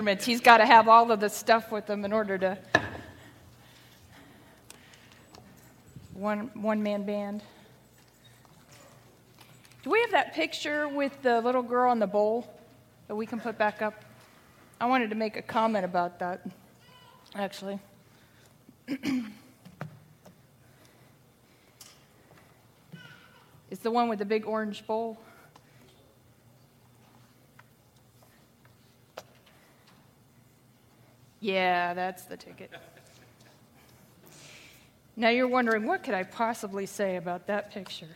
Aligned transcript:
He's 0.00 0.40
got 0.40 0.58
to 0.58 0.66
have 0.66 0.88
all 0.88 1.12
of 1.12 1.20
the 1.20 1.28
stuff 1.28 1.70
with 1.70 1.88
him 1.88 2.04
in 2.06 2.12
order 2.12 2.38
to. 2.38 2.58
One, 6.14 6.50
one 6.54 6.82
man 6.82 7.04
band. 7.04 7.42
Do 9.82 9.90
we 9.90 10.00
have 10.00 10.10
that 10.12 10.32
picture 10.32 10.88
with 10.88 11.20
the 11.20 11.42
little 11.42 11.62
girl 11.62 11.92
in 11.92 11.98
the 11.98 12.06
bowl 12.06 12.50
that 13.08 13.14
we 13.14 13.26
can 13.26 13.40
put 13.40 13.58
back 13.58 13.82
up? 13.82 14.02
I 14.80 14.86
wanted 14.86 15.10
to 15.10 15.16
make 15.16 15.36
a 15.36 15.42
comment 15.42 15.84
about 15.84 16.18
that, 16.20 16.46
actually. 17.34 17.78
it's 18.88 19.26
the 23.82 23.90
one 23.90 24.08
with 24.08 24.18
the 24.18 24.24
big 24.24 24.46
orange 24.46 24.86
bowl. 24.86 25.18
Yeah, 31.40 31.94
that's 31.94 32.24
the 32.24 32.36
ticket. 32.36 32.70
Now 35.16 35.28
you're 35.30 35.48
wondering, 35.48 35.86
what 35.86 36.02
could 36.02 36.14
I 36.14 36.22
possibly 36.22 36.86
say 36.86 37.16
about 37.16 37.46
that 37.46 37.72
picture? 37.72 38.08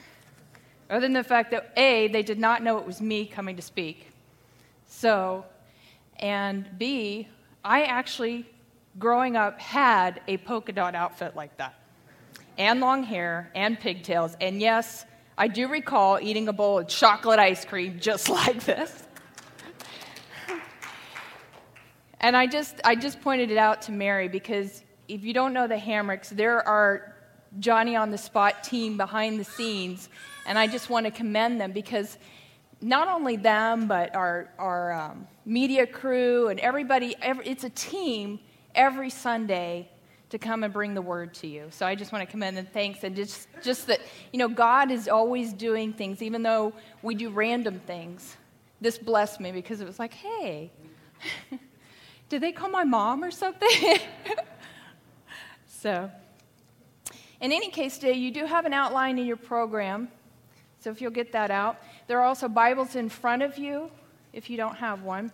Other 0.90 1.00
than 1.00 1.14
the 1.14 1.24
fact 1.24 1.50
that, 1.50 1.72
A, 1.76 2.08
they 2.08 2.22
did 2.22 2.38
not 2.38 2.62
know 2.62 2.78
it 2.78 2.86
was 2.86 3.00
me 3.00 3.26
coming 3.26 3.56
to 3.56 3.62
speak. 3.62 4.10
So, 4.86 5.44
and 6.18 6.68
B, 6.78 7.28
I 7.64 7.84
actually, 7.84 8.46
growing 8.98 9.36
up, 9.36 9.58
had 9.58 10.20
a 10.28 10.36
polka 10.38 10.72
dot 10.72 10.94
outfit 10.94 11.34
like 11.34 11.56
that, 11.56 11.74
and 12.58 12.80
long 12.80 13.02
hair, 13.02 13.50
and 13.54 13.78
pigtails. 13.78 14.36
And 14.40 14.60
yes, 14.60 15.06
I 15.36 15.48
do 15.48 15.68
recall 15.68 16.18
eating 16.20 16.48
a 16.48 16.52
bowl 16.52 16.78
of 16.78 16.88
chocolate 16.88 17.38
ice 17.38 17.64
cream 17.64 17.98
just 18.00 18.28
like 18.30 18.64
this. 18.64 19.03
And 22.24 22.34
I 22.34 22.46
just, 22.46 22.80
I 22.84 22.94
just 22.94 23.20
pointed 23.20 23.50
it 23.50 23.58
out 23.58 23.82
to 23.82 23.92
Mary 23.92 24.28
because 24.28 24.82
if 25.08 25.22
you 25.22 25.34
don't 25.34 25.52
know 25.52 25.68
the 25.68 25.76
Hamricks, 25.76 26.30
there 26.30 26.66
are 26.66 27.14
Johnny 27.60 27.96
on 27.96 28.10
the 28.10 28.16
spot 28.16 28.64
team 28.64 28.96
behind 28.96 29.38
the 29.38 29.44
scenes, 29.44 30.08
and 30.46 30.58
I 30.58 30.66
just 30.66 30.88
want 30.88 31.04
to 31.04 31.12
commend 31.12 31.60
them 31.60 31.72
because 31.72 32.16
not 32.80 33.08
only 33.08 33.36
them, 33.36 33.86
but 33.86 34.16
our, 34.16 34.48
our 34.58 34.90
um, 34.94 35.28
media 35.44 35.86
crew 35.86 36.48
and 36.48 36.58
everybody, 36.60 37.14
every, 37.20 37.46
it's 37.46 37.64
a 37.64 37.68
team 37.68 38.40
every 38.74 39.10
Sunday 39.10 39.90
to 40.30 40.38
come 40.38 40.64
and 40.64 40.72
bring 40.72 40.94
the 40.94 41.02
word 41.02 41.34
to 41.34 41.46
you. 41.46 41.66
So 41.68 41.84
I 41.84 41.94
just 41.94 42.10
want 42.10 42.26
to 42.26 42.30
commend 42.30 42.56
them, 42.56 42.66
thanks, 42.72 43.04
and 43.04 43.14
just, 43.14 43.48
just 43.62 43.86
that, 43.88 44.00
you 44.32 44.38
know, 44.38 44.48
God 44.48 44.90
is 44.90 45.08
always 45.08 45.52
doing 45.52 45.92
things, 45.92 46.22
even 46.22 46.42
though 46.42 46.72
we 47.02 47.16
do 47.16 47.28
random 47.28 47.82
things. 47.86 48.38
This 48.80 48.96
blessed 48.96 49.40
me 49.40 49.52
because 49.52 49.82
it 49.82 49.86
was 49.86 49.98
like, 49.98 50.14
hey, 50.14 50.70
did 52.28 52.42
they 52.42 52.52
call 52.52 52.70
my 52.70 52.84
mom 52.84 53.22
or 53.22 53.30
something? 53.30 53.98
so, 55.68 56.10
in 57.40 57.52
any 57.52 57.70
case, 57.70 57.98
today 57.98 58.14
you 58.14 58.30
do 58.30 58.46
have 58.46 58.64
an 58.64 58.72
outline 58.72 59.18
in 59.18 59.26
your 59.26 59.36
program. 59.36 60.08
So, 60.80 60.90
if 60.90 61.00
you'll 61.00 61.10
get 61.10 61.32
that 61.32 61.50
out, 61.50 61.80
there 62.06 62.20
are 62.20 62.24
also 62.24 62.48
Bibles 62.48 62.96
in 62.96 63.08
front 63.08 63.42
of 63.42 63.58
you 63.58 63.90
if 64.32 64.50
you 64.50 64.56
don't 64.56 64.76
have 64.76 65.02
one. 65.02 65.30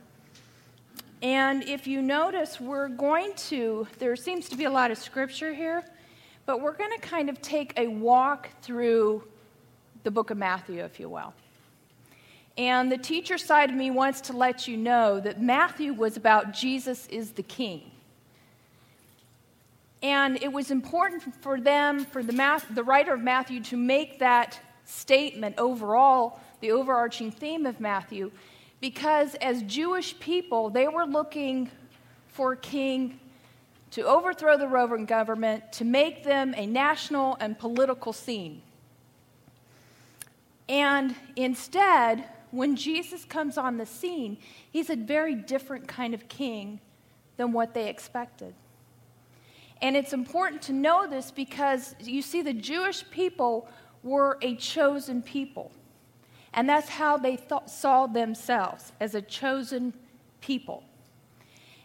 And 1.23 1.63
if 1.65 1.87
you 1.87 2.01
notice, 2.01 2.61
we're 2.61 2.89
going 2.89 3.35
to, 3.49 3.87
there 3.99 4.17
seems 4.17 4.49
to 4.49 4.57
be 4.57 4.65
a 4.65 4.71
lot 4.71 4.91
of 4.91 4.99
scripture 4.99 5.53
here, 5.53 5.85
but 6.47 6.63
we're 6.63 6.77
going 6.77 6.93
to 6.99 7.07
kind 7.07 7.29
of 7.29 7.43
take 7.43 7.75
a 7.77 7.89
walk 7.89 8.49
through 8.63 9.23
the 10.03 10.11
book 10.11 10.31
of 10.31 10.39
Matthew, 10.39 10.83
if 10.83 10.99
you 10.99 11.11
will. 11.11 11.35
And 12.61 12.92
the 12.92 12.98
teacher 12.98 13.39
side 13.39 13.70
of 13.70 13.75
me 13.75 13.91
wants 13.91 14.20
to 14.20 14.34
let 14.34 14.69
you 14.69 14.77
know 14.77 15.19
that 15.19 15.41
Matthew 15.41 15.94
was 15.94 16.19
about 16.19 16.53
Jesus 16.53 17.06
is 17.06 17.30
the 17.30 17.42
king. 17.42 17.91
And 20.03 20.36
it 20.42 20.53
was 20.53 20.70
important 20.70 21.22
for 21.36 21.58
them, 21.58 22.05
for 22.05 22.22
the, 22.22 22.34
math, 22.34 22.66
the 22.75 22.84
writer 22.84 23.14
of 23.14 23.22
Matthew, 23.22 23.62
to 23.62 23.78
make 23.78 24.19
that 24.19 24.60
statement 24.84 25.54
overall, 25.56 26.38
the 26.60 26.72
overarching 26.72 27.31
theme 27.31 27.65
of 27.65 27.81
Matthew, 27.81 28.31
because 28.78 29.37
as 29.37 29.62
Jewish 29.62 30.20
people, 30.20 30.69
they 30.69 30.87
were 30.87 31.06
looking 31.06 31.70
for 32.28 32.53
a 32.53 32.59
king 32.59 33.20
to 33.93 34.03
overthrow 34.03 34.59
the 34.59 34.69
Roman 34.69 35.06
government, 35.06 35.72
to 35.72 35.87
make 35.87 36.25
them 36.25 36.53
a 36.59 36.66
national 36.66 37.38
and 37.41 37.59
political 37.59 38.12
scene. 38.12 38.60
And 40.69 41.15
instead, 41.37 42.26
when 42.50 42.77
Jesus 42.77 43.25
comes 43.25 43.56
on 43.56 43.77
the 43.77 43.87
scene, 43.87 44.38
he's 44.71 44.91
a 44.91 44.97
very 44.97 45.34
different 45.34 45.87
kind 45.87 46.15
of 46.15 46.28
king 46.28 46.81
than 47.37 47.53
what 47.53 47.75
they 47.75 47.88
expected. 47.88 48.55
And 49.83 49.97
it's 49.97 50.12
important 50.12 50.62
to 50.62 50.72
know 50.72 51.06
this 51.06 51.31
because 51.31 51.94
you 52.00 52.22
see, 52.22 52.43
the 52.43 52.53
Jewish 52.53 53.09
people 53.11 53.69
were 54.03 54.38
a 54.43 54.56
chosen 54.56 55.22
people. 55.22 55.71
And 56.53 56.69
that's 56.69 56.88
how 56.88 57.16
they 57.16 57.37
thought, 57.37 57.71
saw 57.71 58.06
themselves 58.06 58.93
as 59.00 59.15
a 59.15 59.22
chosen 59.22 59.94
people. 60.41 60.82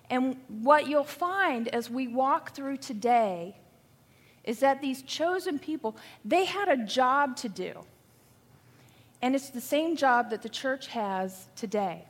And 0.09 0.37
what 0.47 0.87
you'll 0.87 1.03
find 1.03 1.67
as 1.69 1.89
we 1.89 2.07
walk 2.07 2.53
through 2.55 2.77
today 2.77 3.55
is 4.43 4.59
that 4.59 4.81
these 4.81 5.01
chosen 5.01 5.57
people, 5.57 5.95
they 6.23 6.45
had 6.45 6.69
a 6.69 6.77
job 6.77 7.35
to 7.37 7.49
do. 7.49 7.73
And 9.25 9.33
it's 9.33 9.49
the 9.49 9.59
same 9.59 9.95
job 9.95 10.29
that 10.29 10.43
the 10.43 10.49
church 10.49 10.85
has 10.85 11.47
today. 11.55 12.05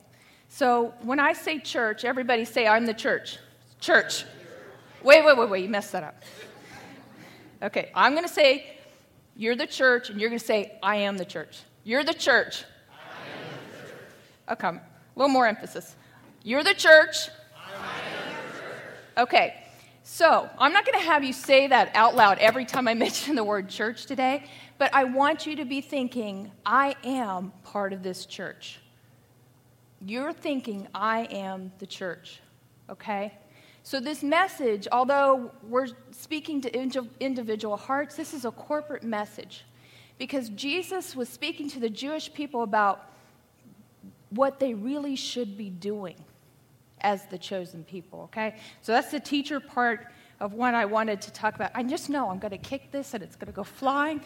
So 0.50 0.92
when 1.00 1.18
I 1.18 1.32
say 1.32 1.58
church, 1.58 2.04
everybody 2.04 2.44
say, 2.44 2.66
I'm 2.66 2.84
the 2.84 2.92
church. 2.92 3.38
Church. 3.80 4.26
Wait, 5.02 5.24
wait, 5.24 5.38
wait, 5.38 5.48
wait, 5.48 5.62
you 5.62 5.70
messed 5.70 5.92
that 5.92 6.04
up. 6.04 6.22
Okay, 7.62 7.90
I'm 7.94 8.12
going 8.12 8.26
to 8.26 8.30
say, 8.30 8.66
You're 9.34 9.56
the 9.56 9.66
church, 9.66 10.10
and 10.10 10.20
you're 10.20 10.28
going 10.28 10.38
to 10.38 10.44
say, 10.44 10.78
I 10.82 10.96
am 10.96 11.16
the 11.16 11.24
church. 11.24 11.62
You're 11.84 12.04
the 12.04 12.12
church. 12.12 12.64
Oh, 12.90 12.96
the 13.72 14.58
church. 14.58 14.58
Okay, 14.58 14.68
a 14.68 14.80
little 15.18 15.32
more 15.32 15.46
emphasis. 15.46 15.96
You're 16.42 16.64
the 16.64 16.74
church. 16.74 17.28
The 17.28 17.32
church. 17.32 18.90
Okay, 19.16 19.64
so 20.08 20.48
I'm 20.56 20.72
not 20.72 20.86
going 20.86 20.98
to 21.00 21.04
have 21.04 21.24
you 21.24 21.32
say 21.32 21.66
that 21.66 21.90
out 21.94 22.14
loud 22.14 22.38
every 22.38 22.64
time 22.64 22.86
I 22.86 22.94
mention 23.06 23.34
the 23.34 23.42
word 23.42 23.68
church 23.68 24.06
today 24.06 24.44
but 24.78 24.94
I 24.94 25.04
want 25.04 25.46
you 25.46 25.56
to 25.56 25.64
be 25.64 25.80
thinking, 25.80 26.50
I 26.64 26.96
am 27.02 27.52
part 27.64 27.92
of 27.92 28.02
this 28.02 28.26
church. 28.26 28.80
You're 30.04 30.32
thinking, 30.32 30.86
I 30.94 31.20
am 31.30 31.72
the 31.78 31.86
church, 31.86 32.40
okay? 32.90 33.32
So, 33.82 34.00
this 34.00 34.22
message, 34.22 34.86
although 34.92 35.50
we're 35.62 35.88
speaking 36.10 36.60
to 36.62 37.08
individual 37.20 37.76
hearts, 37.76 38.16
this 38.16 38.34
is 38.34 38.44
a 38.44 38.50
corporate 38.50 39.04
message 39.04 39.64
because 40.18 40.48
Jesus 40.50 41.16
was 41.16 41.28
speaking 41.28 41.70
to 41.70 41.80
the 41.80 41.88
Jewish 41.88 42.32
people 42.32 42.62
about 42.62 43.10
what 44.30 44.58
they 44.60 44.74
really 44.74 45.16
should 45.16 45.56
be 45.56 45.70
doing 45.70 46.16
as 47.00 47.26
the 47.26 47.38
chosen 47.38 47.84
people, 47.84 48.22
okay? 48.22 48.56
So, 48.82 48.92
that's 48.92 49.10
the 49.10 49.20
teacher 49.20 49.60
part 49.60 50.06
of 50.40 50.52
what 50.52 50.74
I 50.74 50.84
wanted 50.84 51.20
to 51.22 51.32
talk 51.32 51.54
about. 51.54 51.70
I 51.74 51.82
just 51.82 52.10
know 52.10 52.30
I'm 52.30 52.38
going 52.38 52.50
to 52.50 52.58
kick 52.58 52.90
this 52.90 53.14
and 53.14 53.22
it's 53.22 53.36
going 53.36 53.46
to 53.46 53.56
go 53.56 53.64
flying. 53.64 54.20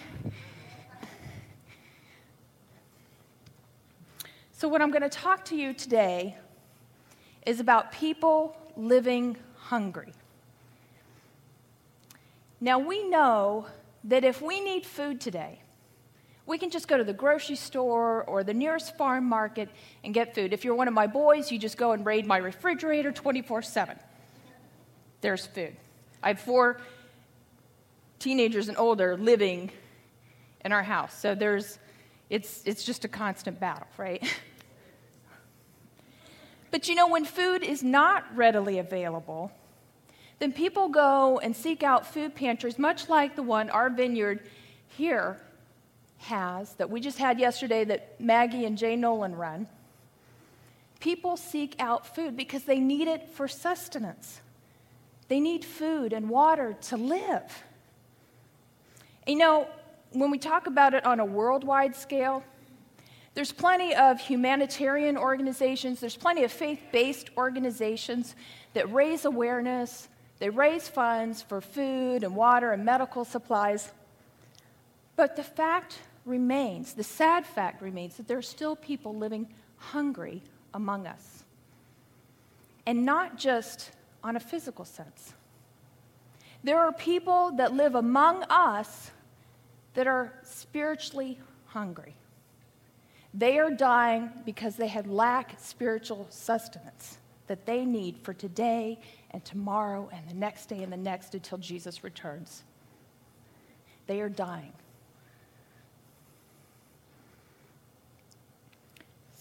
So, 4.53 4.69
what 4.69 4.83
I'm 4.83 4.91
going 4.91 5.03
to 5.03 5.09
talk 5.09 5.47
to 5.47 5.57
you 5.57 5.73
today 5.73 6.37
is 7.47 7.61
about 7.61 7.93
people 7.93 8.55
living 8.77 9.39
hungry. 9.57 10.13
Now, 12.61 12.79
we 12.79 13.09
know 13.09 13.67
that 14.05 14.23
if 14.23 14.43
we 14.43 14.61
need 14.61 14.85
food 14.85 15.19
today, 15.19 15.61
we 16.51 16.59
can 16.59 16.69
just 16.69 16.89
go 16.89 16.99
to 16.99 17.05
the 17.05 17.13
grocery 17.13 17.55
store 17.55 18.25
or 18.25 18.43
the 18.43 18.53
nearest 18.53 18.97
farm 18.97 19.25
market 19.25 19.69
and 20.03 20.13
get 20.13 20.35
food. 20.35 20.53
If 20.53 20.65
you're 20.65 20.75
one 20.75 20.89
of 20.89 20.95
my 20.95 21.07
boys, 21.07 21.53
you 21.53 21.61
just 21.61 21.77
go 21.77 21.93
and 21.93 22.05
raid 22.05 22.27
my 22.27 22.39
refrigerator 22.39 23.13
24 23.13 23.63
7. 23.63 23.97
There's 25.21 25.47
food. 25.47 25.77
I 26.25 26.29
have 26.29 26.41
four 26.41 26.81
teenagers 28.19 28.69
and 28.69 28.77
older 28.77 29.17
living 29.17 29.71
in 30.65 30.73
our 30.73 30.83
house. 30.83 31.17
So 31.17 31.37
there's, 31.37 31.79
it's, 32.31 32.63
it's 32.65 32.83
just 32.83 33.05
a 33.05 33.09
constant 33.09 33.61
battle, 33.61 33.87
right? 33.97 34.21
but 36.73 36.89
you 36.89 36.97
know, 36.97 37.07
when 37.07 37.25
food 37.25 37.63
is 37.63 37.85
not 37.85 38.25
readily 38.35 38.81
available, 38.81 39.53
then 40.41 40.53
people 40.53 40.89
go 40.89 41.39
and 41.39 41.55
seek 41.55 41.85
out 41.85 42.13
food 42.13 42.35
pantries, 42.35 42.77
much 42.77 43.09
like 43.09 43.37
the 43.37 43.43
one 43.43 43.71
our 43.71 43.89
vineyard 43.89 44.41
here 44.89 45.41
has, 46.21 46.75
that 46.75 46.91
we 46.91 47.01
just 47.01 47.19
had 47.19 47.41
yesterday, 47.41 47.85
that 47.85 48.21
Maggie 48.21 48.65
and 48.65 48.79
Jay 48.79 48.97
Nolan 48.97 49.35
run. 49.35 49.67
People 51.01 51.37
seek 51.37 51.75
out 51.79 52.15
food 52.15 52.37
because 52.37 52.65
they 52.65 52.79
need 52.79 53.09
it 53.09 53.31
for 53.31 53.49
sustenance. 53.49 54.41
They 55.29 55.41
need 55.41 55.65
food 55.65 56.13
and 56.13 56.29
water 56.29 56.77
to 56.89 56.97
live. 56.97 57.65
You 59.27 59.37
know, 59.37 59.69
when 60.13 60.31
we 60.31 60.39
talk 60.39 60.67
about 60.67 60.93
it 60.93 61.07
on 61.07 61.21
a 61.21 61.25
worldwide 61.25 61.97
scale, 61.97 62.43
There's 63.35 63.53
plenty 63.53 63.95
of 63.95 64.21
humanitarian 64.21 65.17
organizations, 65.17 66.01
there's 66.01 66.17
plenty 66.17 66.45
of 66.45 66.53
faith 66.53 66.81
based 66.91 67.31
organizations 67.37 68.35
that 68.75 68.93
raise 68.93 69.25
awareness, 69.25 70.09
they 70.41 70.51
raise 70.51 70.89
funds 70.89 71.43
for 71.43 71.61
food 71.61 72.25
and 72.25 72.35
water 72.35 72.73
and 72.73 72.85
medical 72.85 73.25
supplies. 73.25 73.93
But 75.15 75.37
the 75.37 75.43
fact 75.43 75.99
remains, 76.25 76.95
the 76.95 77.05
sad 77.05 77.47
fact 77.47 77.83
remains, 77.83 78.17
that 78.17 78.29
there 78.29 78.39
are 78.39 78.43
still 78.43 78.77
people 78.77 79.15
living 79.15 79.49
hungry 79.77 80.43
among 80.75 81.07
us. 81.07 81.45
And 82.87 83.05
not 83.05 83.39
just 83.39 83.91
on 84.23 84.37
a 84.37 84.41
physical 84.41 84.85
sense. 84.85 85.35
There 86.63 86.79
are 86.79 86.93
people 86.93 87.53
that 87.53 87.73
live 87.75 87.95
among 87.95 88.43
us 88.45 89.11
that 89.95 90.07
are 90.07 90.33
spiritually 90.43 91.39
hungry. 91.67 92.15
They 93.33 93.59
are 93.59 93.71
dying 93.71 94.31
because 94.45 94.77
they 94.77 94.89
have 94.89 95.07
lack 95.07 95.59
spiritual 95.59 96.27
sustenance 96.31 97.19
that 97.47 97.65
they 97.65 97.85
need 97.85 98.19
for 98.23 98.35
today 98.35 98.99
and 99.31 99.45
tomorrow 99.45 100.09
and 100.13 100.29
the 100.29 100.35
next 100.35 100.67
day 100.67 100.83
and 100.83 100.93
the 100.93 100.97
next 100.97 101.35
until 101.35 101.59
Jesus 101.59 102.05
returns. 102.05 102.63
They 104.07 104.21
are 104.21 104.29
dying. 104.29 104.73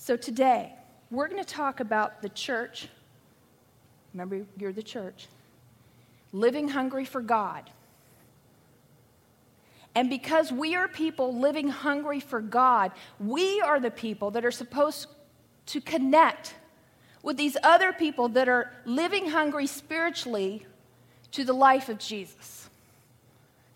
So 0.09 0.17
today, 0.17 0.73
we're 1.11 1.27
going 1.27 1.43
to 1.43 1.47
talk 1.47 1.81
about 1.81 2.23
the 2.23 2.29
church. 2.29 2.87
Remember, 4.11 4.43
you're 4.57 4.73
the 4.73 4.81
church. 4.81 5.27
Living 6.33 6.67
hungry 6.67 7.05
for 7.05 7.21
God. 7.21 7.69
And 9.93 10.09
because 10.09 10.51
we 10.51 10.73
are 10.75 10.87
people 10.87 11.39
living 11.39 11.69
hungry 11.69 12.19
for 12.19 12.41
God, 12.41 12.91
we 13.19 13.61
are 13.61 13.79
the 13.79 13.91
people 13.91 14.31
that 14.31 14.43
are 14.43 14.49
supposed 14.49 15.05
to 15.67 15.79
connect 15.79 16.55
with 17.21 17.37
these 17.37 17.55
other 17.61 17.93
people 17.93 18.29
that 18.29 18.49
are 18.49 18.71
living 18.85 19.29
hungry 19.29 19.67
spiritually 19.67 20.65
to 21.33 21.43
the 21.43 21.53
life 21.53 21.87
of 21.87 21.99
Jesus. 21.99 22.67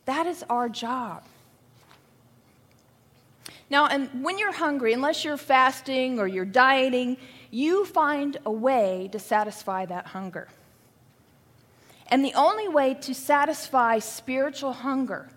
That 0.05 0.25
is 0.25 0.43
our 0.49 0.67
job. 0.67 1.25
Now, 3.69 3.87
and 3.87 4.23
when 4.23 4.37
you're 4.37 4.51
hungry, 4.53 4.93
unless 4.93 5.23
you're 5.23 5.37
fasting 5.37 6.19
or 6.19 6.27
you're 6.27 6.45
dieting, 6.45 7.17
you 7.49 7.85
find 7.85 8.37
a 8.45 8.51
way 8.51 9.09
to 9.11 9.19
satisfy 9.19 9.85
that 9.85 10.07
hunger. 10.07 10.47
And 12.07 12.23
the 12.23 12.33
only 12.33 12.67
way 12.67 12.93
to 12.95 13.13
satisfy 13.13 13.99
spiritual 13.99 14.73
hunger 14.73 15.29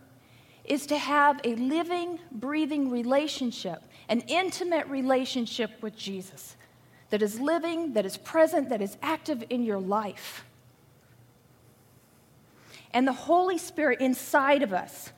is 0.65 0.87
to 0.87 0.99
have 0.99 1.41
a 1.45 1.55
living, 1.55 2.19
breathing 2.33 2.91
relationship, 2.91 3.83
an 4.09 4.21
intimate 4.23 4.87
relationship 4.89 5.71
with 5.81 5.97
Jesus 5.97 6.57
that 7.11 7.23
is 7.23 7.41
living, 7.41 7.93
that 7.93 8.05
is 8.05 8.17
present, 8.17 8.69
that 8.69 8.83
is 8.83 8.97
active 9.01 9.45
in 9.49 9.65
your 9.65 9.79
life. 9.79 10.45
And 12.93 13.07
the 13.07 13.13
Holy 13.13 13.59
Spirit 13.59 14.01
inside 14.01 14.63
of 14.63 14.73
us 14.73 15.13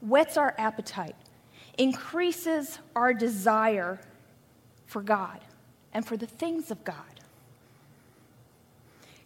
whets 0.00 0.36
our 0.36 0.54
appetite, 0.58 1.16
increases 1.78 2.78
our 2.94 3.12
desire 3.12 4.00
for 4.86 5.02
God 5.02 5.40
and 5.92 6.06
for 6.06 6.16
the 6.16 6.26
things 6.26 6.70
of 6.70 6.84
God. 6.84 6.96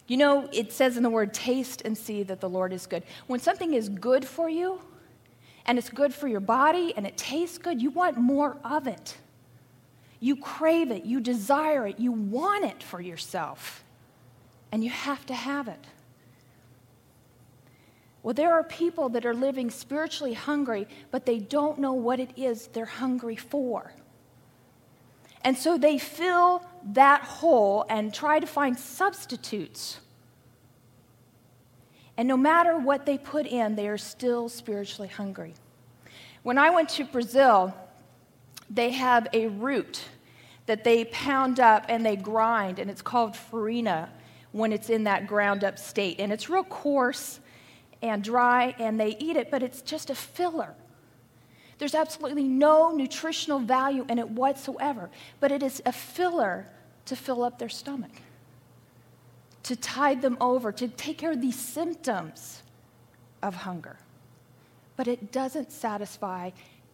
You 0.07 0.17
know, 0.17 0.49
it 0.51 0.73
says 0.73 0.97
in 0.97 1.03
the 1.03 1.09
word, 1.09 1.33
taste 1.33 1.83
and 1.85 1.97
see 1.97 2.23
that 2.23 2.41
the 2.41 2.49
Lord 2.49 2.73
is 2.73 2.85
good. 2.85 3.03
When 3.27 3.39
something 3.39 3.73
is 3.73 3.87
good 3.87 4.25
for 4.25 4.49
you, 4.49 4.81
and 5.65 5.77
it's 5.77 5.89
good 5.89 6.13
for 6.13 6.27
your 6.27 6.39
body, 6.39 6.93
and 6.97 7.05
it 7.05 7.17
tastes 7.17 7.57
good, 7.57 7.81
you 7.81 7.91
want 7.91 8.17
more 8.17 8.57
of 8.65 8.87
it. 8.87 9.17
You 10.19 10.35
crave 10.35 10.91
it, 10.91 11.05
you 11.05 11.19
desire 11.19 11.87
it, 11.87 11.99
you 11.99 12.11
want 12.11 12.65
it 12.65 12.83
for 12.83 12.99
yourself, 12.99 13.83
and 14.71 14.83
you 14.83 14.89
have 14.89 15.25
to 15.27 15.33
have 15.33 15.67
it. 15.67 15.85
Well, 18.23 18.33
there 18.33 18.53
are 18.53 18.63
people 18.63 19.09
that 19.09 19.25
are 19.25 19.33
living 19.33 19.71
spiritually 19.71 20.33
hungry, 20.33 20.87
but 21.09 21.25
they 21.25 21.39
don't 21.39 21.79
know 21.79 21.93
what 21.93 22.19
it 22.19 22.31
is 22.37 22.67
they're 22.67 22.85
hungry 22.85 23.35
for. 23.35 23.93
And 25.43 25.57
so 25.57 25.77
they 25.77 25.97
fill 25.97 26.63
that 26.93 27.23
hole 27.23 27.85
and 27.89 28.13
try 28.13 28.39
to 28.39 28.45
find 28.45 28.77
substitutes. 28.77 29.99
And 32.15 32.27
no 32.27 32.37
matter 32.37 32.77
what 32.77 33.07
they 33.07 33.17
put 33.17 33.47
in, 33.47 33.75
they 33.75 33.87
are 33.87 33.97
still 33.97 34.49
spiritually 34.49 35.07
hungry. 35.09 35.55
When 36.43 36.57
I 36.57 36.69
went 36.69 36.89
to 36.89 37.05
Brazil, 37.05 37.73
they 38.69 38.91
have 38.91 39.27
a 39.33 39.47
root 39.47 40.03
that 40.67 40.83
they 40.83 41.05
pound 41.05 41.59
up 41.59 41.85
and 41.89 42.05
they 42.05 42.15
grind, 42.15 42.77
and 42.79 42.89
it's 42.89 43.01
called 43.01 43.35
farina 43.35 44.09
when 44.51 44.71
it's 44.71 44.89
in 44.89 45.03
that 45.05 45.27
ground 45.27 45.63
up 45.63 45.79
state. 45.79 46.19
And 46.19 46.31
it's 46.31 46.49
real 46.49 46.63
coarse 46.63 47.39
and 48.01 48.23
dry, 48.23 48.75
and 48.79 48.99
they 48.99 49.15
eat 49.19 49.35
it, 49.35 49.51
but 49.51 49.61
it's 49.63 49.81
just 49.81 50.09
a 50.09 50.15
filler. 50.15 50.73
There's 51.77 51.95
absolutely 51.95 52.43
no 52.43 52.91
nutritional 52.91 53.59
value 53.59 54.05
in 54.07 54.19
it 54.19 54.29
whatsoever, 54.29 55.09
but 55.39 55.51
it 55.51 55.63
is 55.63 55.81
a 55.85 55.91
filler 55.91 56.67
to 57.05 57.15
fill 57.15 57.43
up 57.43 57.57
their 57.57 57.69
stomach, 57.69 58.11
to 59.63 59.75
tide 59.75 60.21
them 60.21 60.37
over, 60.39 60.71
to 60.71 60.87
take 60.87 61.17
care 61.17 61.31
of 61.31 61.41
these 61.41 61.59
symptoms 61.59 62.61
of 63.41 63.55
hunger. 63.55 63.97
But 64.95 65.07
it 65.07 65.31
doesn't 65.31 65.71
satisfy, 65.71 66.51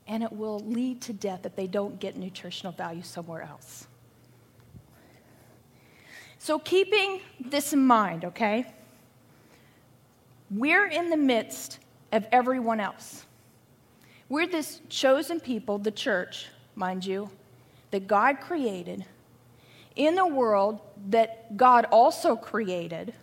and 0.07 0.23
it 0.23 0.31
will 0.31 0.59
lead 0.59 1.01
to 1.01 1.13
death 1.13 1.45
if 1.45 1.55
they 1.55 1.67
don't 1.67 1.99
get 1.99 2.15
nutritional 2.15 2.71
value 2.71 3.03
somewhere 3.03 3.41
else. 3.41 3.87
So, 6.39 6.59
keeping 6.59 7.19
this 7.39 7.73
in 7.73 7.85
mind, 7.85 8.23
okay? 8.23 8.65
We're 10.49 10.87
in 10.87 11.09
the 11.09 11.17
midst 11.17 11.79
of 12.11 12.25
everyone 12.31 12.79
else. 12.79 13.25
We're 14.29 14.47
this 14.47 14.81
chosen 14.89 15.39
people, 15.39 15.77
the 15.77 15.91
church, 15.91 16.47
mind 16.75 17.05
you, 17.05 17.29
that 17.91 18.07
God 18.07 18.39
created 18.41 19.05
in 19.95 20.17
a 20.17 20.27
world 20.27 20.81
that 21.09 21.57
God 21.57 21.85
also 21.91 22.35
created 22.35 23.13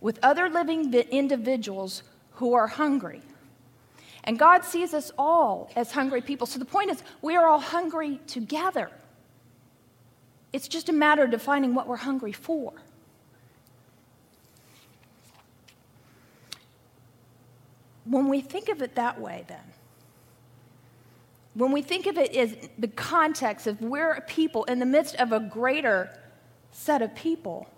with 0.00 0.18
other 0.22 0.48
living 0.48 0.92
individuals 0.92 2.02
who 2.32 2.52
are 2.52 2.66
hungry. 2.66 3.22
And 4.24 4.38
God 4.38 4.64
sees 4.64 4.92
us 4.92 5.12
all 5.18 5.70
as 5.76 5.92
hungry 5.92 6.20
people. 6.20 6.46
So 6.46 6.58
the 6.58 6.64
point 6.64 6.90
is, 6.90 7.02
we 7.22 7.36
are 7.36 7.46
all 7.46 7.60
hungry 7.60 8.20
together. 8.26 8.90
It's 10.52 10.68
just 10.68 10.88
a 10.88 10.92
matter 10.92 11.24
of 11.24 11.30
defining 11.30 11.74
what 11.74 11.86
we're 11.86 11.96
hungry 11.96 12.32
for. 12.32 12.72
When 18.04 18.28
we 18.28 18.40
think 18.40 18.68
of 18.68 18.82
it 18.82 18.94
that 18.96 19.20
way, 19.20 19.44
then, 19.48 19.72
when 21.54 21.72
we 21.72 21.82
think 21.82 22.06
of 22.06 22.18
it 22.18 22.34
as 22.34 22.56
the 22.78 22.88
context 22.88 23.66
of 23.66 23.80
we're 23.80 24.12
a 24.12 24.20
people 24.20 24.64
in 24.64 24.80
the 24.80 24.86
midst 24.86 25.14
of 25.16 25.32
a 25.32 25.40
greater 25.40 26.10
set 26.72 27.00
of 27.00 27.14
people, 27.14 27.68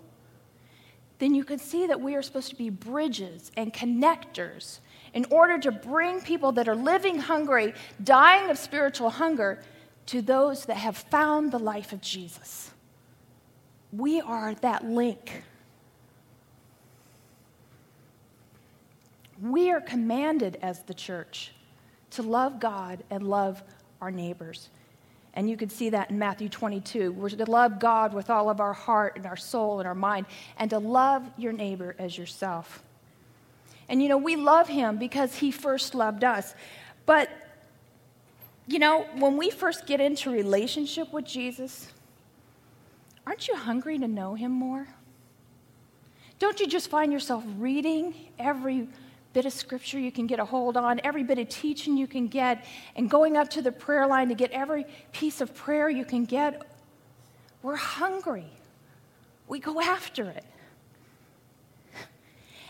then 1.19 1.33
you 1.33 1.43
can 1.43 1.59
see 1.59 1.87
that 1.87 2.01
we 2.01 2.15
are 2.15 2.21
supposed 2.21 2.49
to 2.49 2.55
be 2.55 2.69
bridges 2.69 3.51
and 3.55 3.73
connectors 3.73 4.79
in 5.13 5.25
order 5.29 5.57
to 5.57 5.71
bring 5.71 6.21
people 6.21 6.51
that 6.53 6.67
are 6.67 6.75
living 6.75 7.19
hungry, 7.19 7.73
dying 8.03 8.49
of 8.49 8.57
spiritual 8.57 9.09
hunger, 9.09 9.63
to 10.07 10.21
those 10.21 10.65
that 10.65 10.77
have 10.77 10.97
found 10.97 11.51
the 11.51 11.59
life 11.59 11.91
of 11.91 12.01
Jesus. 12.01 12.71
We 13.91 14.21
are 14.21 14.53
that 14.55 14.85
link. 14.85 15.43
We 19.41 19.71
are 19.71 19.81
commanded 19.81 20.57
as 20.61 20.83
the 20.83 20.93
church 20.93 21.51
to 22.11 22.23
love 22.23 22.59
God 22.59 23.03
and 23.09 23.27
love 23.27 23.61
our 24.01 24.11
neighbors. 24.11 24.69
And 25.33 25.47
you 25.47 25.55
can 25.55 25.69
see 25.69 25.91
that 25.91 26.09
in 26.09 26.17
Matthew 26.17 26.49
22. 26.49 27.11
We're 27.11 27.29
to 27.29 27.45
love 27.45 27.79
God 27.79 28.13
with 28.13 28.31
all 28.31 28.49
of 28.49 28.59
our 28.59 28.73
heart 28.73 29.17
and 29.17 29.25
our 29.27 29.35
soul 29.37 29.79
and 29.79 29.87
our 29.87 29.93
mind, 29.93 30.25
and 30.57 30.71
to 30.71 30.79
love 30.79 31.29
your 31.37 31.53
neighbor 31.53 31.95
as 31.99 32.17
yourself. 32.17 32.83
And 33.87 34.01
you 34.01 34.09
know, 34.09 34.17
we 34.17 34.35
love 34.35 34.67
him 34.67 34.97
because 34.97 35.35
he 35.35 35.51
first 35.51 35.93
loved 35.93 36.23
us. 36.23 36.55
But, 37.05 37.29
you 38.65 38.79
know, 38.79 39.05
when 39.19 39.37
we 39.37 39.51
first 39.51 39.85
get 39.85 40.01
into 40.01 40.31
relationship 40.31 41.13
with 41.13 41.25
Jesus, 41.25 41.87
aren't 43.25 43.47
you 43.47 43.55
hungry 43.55 43.99
to 43.99 44.07
know 44.07 44.33
him 44.33 44.51
more? 44.51 44.87
Don't 46.39 46.59
you 46.59 46.67
just 46.67 46.89
find 46.89 47.13
yourself 47.13 47.43
reading 47.57 48.15
every 48.39 48.87
bit 49.33 49.45
of 49.45 49.53
scripture 49.53 49.99
you 49.99 50.11
can 50.11 50.27
get 50.27 50.39
a 50.39 50.45
hold 50.45 50.77
on, 50.77 50.99
every 51.03 51.23
bit 51.23 51.37
of 51.37 51.49
teaching 51.49 51.97
you 51.97 52.07
can 52.07 52.27
get, 52.27 52.65
and 52.95 53.09
going 53.09 53.37
up 53.37 53.49
to 53.51 53.61
the 53.61 53.71
prayer 53.71 54.07
line 54.07 54.29
to 54.29 54.35
get 54.35 54.51
every 54.51 54.85
piece 55.11 55.41
of 55.41 55.53
prayer 55.53 55.89
you 55.89 56.05
can 56.05 56.25
get. 56.25 56.61
We're 57.61 57.75
hungry. 57.75 58.51
We 59.47 59.59
go 59.59 59.81
after 59.81 60.29
it. 60.29 60.45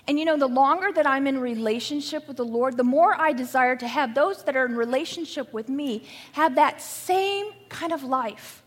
And 0.07 0.17
you 0.17 0.23
know, 0.23 0.37
the 0.37 0.47
longer 0.47 0.91
that 0.93 1.05
I'm 1.05 1.27
in 1.27 1.39
relationship 1.39 2.27
with 2.27 2.37
the 2.37 2.45
Lord, 2.45 2.77
the 2.77 2.83
more 2.83 3.13
I 3.13 3.33
desire 3.33 3.75
to 3.75 3.87
have 3.87 4.15
those 4.15 4.43
that 4.43 4.55
are 4.55 4.65
in 4.65 4.75
relationship 4.75 5.51
with 5.51 5.67
me 5.67 6.07
have 6.31 6.55
that 6.55 6.81
same 6.81 7.47
kind 7.67 7.91
of 7.91 8.03
life. 8.03 8.63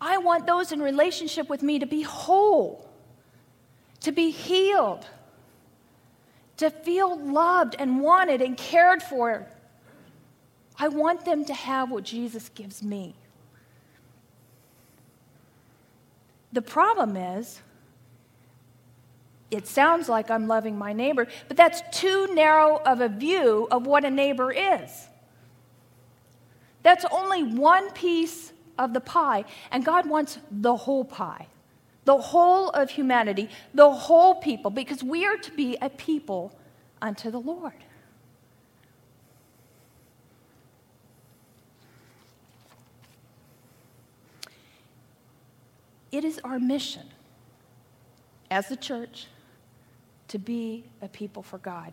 I 0.00 0.18
want 0.18 0.46
those 0.46 0.70
in 0.70 0.80
relationship 0.80 1.48
with 1.48 1.62
me 1.62 1.78
to 1.78 1.86
be 1.86 2.02
whole, 2.02 2.88
to 4.00 4.12
be 4.12 4.30
healed, 4.30 5.06
to 6.58 6.70
feel 6.70 7.18
loved 7.18 7.74
and 7.78 8.00
wanted 8.00 8.42
and 8.42 8.56
cared 8.56 9.02
for. 9.02 9.46
I 10.78 10.88
want 10.88 11.24
them 11.24 11.44
to 11.46 11.54
have 11.54 11.90
what 11.90 12.04
Jesus 12.04 12.48
gives 12.50 12.82
me. 12.82 13.14
The 16.52 16.62
problem 16.62 17.16
is, 17.16 17.60
it 19.50 19.66
sounds 19.66 20.08
like 20.08 20.30
I'm 20.30 20.46
loving 20.46 20.76
my 20.76 20.92
neighbor, 20.92 21.26
but 21.46 21.56
that's 21.56 21.82
too 21.98 22.34
narrow 22.34 22.80
of 22.84 23.00
a 23.00 23.08
view 23.08 23.66
of 23.70 23.86
what 23.86 24.04
a 24.04 24.10
neighbor 24.10 24.52
is. 24.52 25.08
That's 26.82 27.04
only 27.10 27.42
one 27.42 27.90
piece 27.90 28.52
of 28.78 28.92
the 28.92 29.00
pie, 29.00 29.44
and 29.70 29.84
God 29.84 30.08
wants 30.08 30.38
the 30.50 30.76
whole 30.76 31.04
pie, 31.04 31.46
the 32.08 32.16
whole 32.16 32.70
of 32.70 32.88
humanity, 32.88 33.50
the 33.74 33.90
whole 33.90 34.36
people, 34.36 34.70
because 34.70 35.02
we 35.02 35.26
are 35.26 35.36
to 35.36 35.52
be 35.52 35.76
a 35.82 35.90
people 35.90 36.58
unto 37.02 37.30
the 37.30 37.38
Lord. 37.38 37.84
It 46.10 46.24
is 46.24 46.40
our 46.42 46.58
mission 46.58 47.08
as 48.50 48.70
the 48.70 48.76
church 48.76 49.26
to 50.28 50.38
be 50.38 50.84
a 51.02 51.08
people 51.08 51.42
for 51.42 51.58
God. 51.58 51.92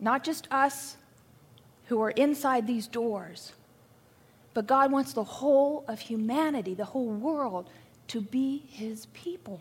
Not 0.00 0.24
just 0.24 0.48
us 0.50 0.96
who 1.88 2.00
are 2.00 2.12
inside 2.12 2.66
these 2.66 2.86
doors, 2.86 3.52
but 4.54 4.66
God 4.66 4.90
wants 4.90 5.12
the 5.12 5.24
whole 5.24 5.84
of 5.86 6.00
humanity, 6.00 6.72
the 6.72 6.86
whole 6.86 7.10
world, 7.10 7.68
to 8.08 8.20
be 8.20 8.64
his 8.68 9.06
people. 9.06 9.60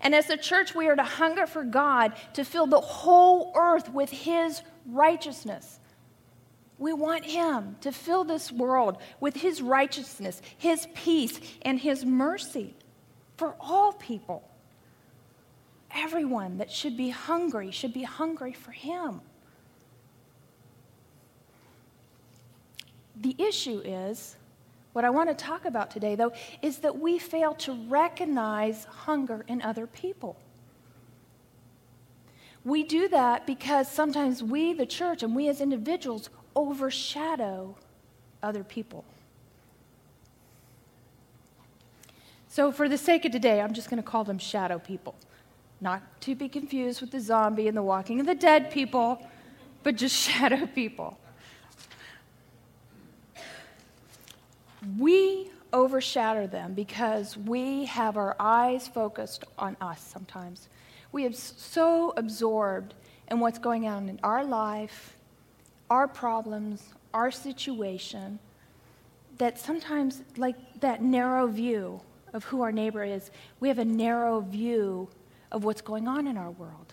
And 0.00 0.14
as 0.14 0.26
the 0.26 0.36
church, 0.36 0.74
we 0.74 0.88
are 0.88 0.96
to 0.96 1.02
hunger 1.02 1.46
for 1.46 1.64
God 1.64 2.12
to 2.34 2.44
fill 2.44 2.66
the 2.66 2.80
whole 2.80 3.52
earth 3.54 3.92
with 3.92 4.10
his 4.10 4.62
righteousness. 4.86 5.80
We 6.78 6.92
want 6.92 7.24
him 7.24 7.76
to 7.80 7.92
fill 7.92 8.24
this 8.24 8.52
world 8.52 8.98
with 9.20 9.36
his 9.36 9.62
righteousness, 9.62 10.42
his 10.58 10.86
peace, 10.94 11.40
and 11.62 11.78
his 11.78 12.04
mercy 12.04 12.74
for 13.36 13.54
all 13.58 13.92
people. 13.92 14.46
Everyone 15.94 16.58
that 16.58 16.70
should 16.70 16.96
be 16.96 17.08
hungry 17.08 17.70
should 17.70 17.94
be 17.94 18.02
hungry 18.02 18.52
for 18.52 18.72
him. 18.72 19.22
The 23.18 23.34
issue 23.38 23.80
is, 23.82 24.36
what 24.96 25.04
I 25.04 25.10
want 25.10 25.28
to 25.28 25.34
talk 25.34 25.66
about 25.66 25.90
today, 25.90 26.14
though, 26.14 26.32
is 26.62 26.78
that 26.78 26.98
we 26.98 27.18
fail 27.18 27.52
to 27.56 27.74
recognize 27.86 28.86
hunger 28.86 29.44
in 29.46 29.60
other 29.60 29.86
people. 29.86 30.38
We 32.64 32.82
do 32.82 33.06
that 33.08 33.46
because 33.46 33.92
sometimes 33.92 34.42
we, 34.42 34.72
the 34.72 34.86
church, 34.86 35.22
and 35.22 35.36
we 35.36 35.50
as 35.50 35.60
individuals 35.60 36.30
overshadow 36.54 37.76
other 38.42 38.64
people. 38.64 39.04
So, 42.48 42.72
for 42.72 42.88
the 42.88 42.96
sake 42.96 43.26
of 43.26 43.32
today, 43.32 43.60
I'm 43.60 43.74
just 43.74 43.90
going 43.90 44.02
to 44.02 44.08
call 44.08 44.24
them 44.24 44.38
shadow 44.38 44.78
people. 44.78 45.14
Not 45.78 46.00
to 46.22 46.34
be 46.34 46.48
confused 46.48 47.02
with 47.02 47.10
the 47.10 47.20
zombie 47.20 47.68
and 47.68 47.76
the 47.76 47.82
walking 47.82 48.18
of 48.18 48.24
the 48.24 48.34
dead 48.34 48.70
people, 48.70 49.28
but 49.82 49.96
just 49.96 50.16
shadow 50.28 50.64
people. 50.64 51.18
We 54.98 55.50
overshadow 55.72 56.46
them 56.46 56.74
because 56.74 57.36
we 57.36 57.86
have 57.86 58.16
our 58.16 58.36
eyes 58.38 58.88
focused 58.88 59.44
on 59.58 59.76
us 59.80 60.00
sometimes. 60.00 60.68
We 61.12 61.24
have 61.24 61.34
so 61.36 62.12
absorbed 62.16 62.94
in 63.30 63.40
what's 63.40 63.58
going 63.58 63.86
on 63.88 64.08
in 64.08 64.20
our 64.22 64.44
life, 64.44 65.16
our 65.90 66.06
problems, 66.06 66.82
our 67.12 67.30
situation, 67.30 68.38
that 69.38 69.58
sometimes, 69.58 70.22
like 70.36 70.56
that 70.80 71.02
narrow 71.02 71.46
view 71.46 72.00
of 72.32 72.44
who 72.44 72.62
our 72.62 72.72
neighbor 72.72 73.04
is, 73.04 73.30
we 73.60 73.68
have 73.68 73.78
a 73.78 73.84
narrow 73.84 74.40
view 74.40 75.08
of 75.52 75.64
what's 75.64 75.80
going 75.80 76.08
on 76.08 76.26
in 76.26 76.36
our 76.36 76.50
world. 76.50 76.92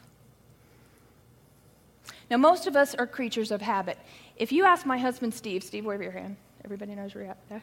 Now, 2.29 2.37
most 2.37 2.67
of 2.67 2.75
us 2.75 2.95
are 2.95 3.05
creatures 3.05 3.51
of 3.51 3.61
habit. 3.61 3.97
If 4.37 4.51
you 4.51 4.65
ask 4.65 4.85
my 4.85 4.97
husband, 4.97 5.33
Steve, 5.33 5.63
Steve, 5.63 5.85
wave 5.85 6.01
your 6.01 6.11
hand. 6.11 6.37
Everybody 6.63 6.95
knows 6.95 7.13
where 7.13 7.25
you're 7.25 7.35
at. 7.51 7.61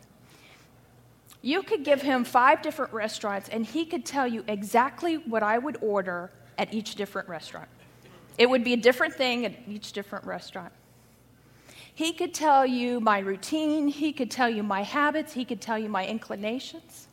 You 1.43 1.63
could 1.63 1.85
give 1.85 2.03
him 2.03 2.25
five 2.25 2.63
different 2.63 2.93
restaurants, 2.93 3.49
and 3.49 3.65
he 3.65 3.87
could 3.87 4.05
tell 4.05 4.27
you 4.27 4.45
exactly 4.47 5.17
what 5.17 5.43
I 5.43 5.59
would 5.59 5.79
order 5.81 6.31
at 6.59 6.75
each 6.75 6.95
different 6.95 7.29
restaurant. 7.29 7.69
It 8.37 8.49
would 8.49 8.63
be 8.63 8.75
a 8.75 8.77
different 8.77 9.15
thing 9.15 9.47
at 9.47 9.55
each 9.67 9.93
different 9.93 10.27
restaurant. 10.27 10.73
He 11.95 12.13
could 12.13 12.33
tell 12.33 12.67
you 12.67 13.01
my 13.01 13.19
routine, 13.19 13.89
he 13.89 14.13
could 14.13 14.31
tell 14.31 14.49
you 14.49 14.63
my 14.63 14.83
habits, 14.83 15.33
he 15.33 15.45
could 15.45 15.61
tell 15.61 15.79
you 15.79 15.89
my 15.89 16.07
inclinations. 16.07 17.09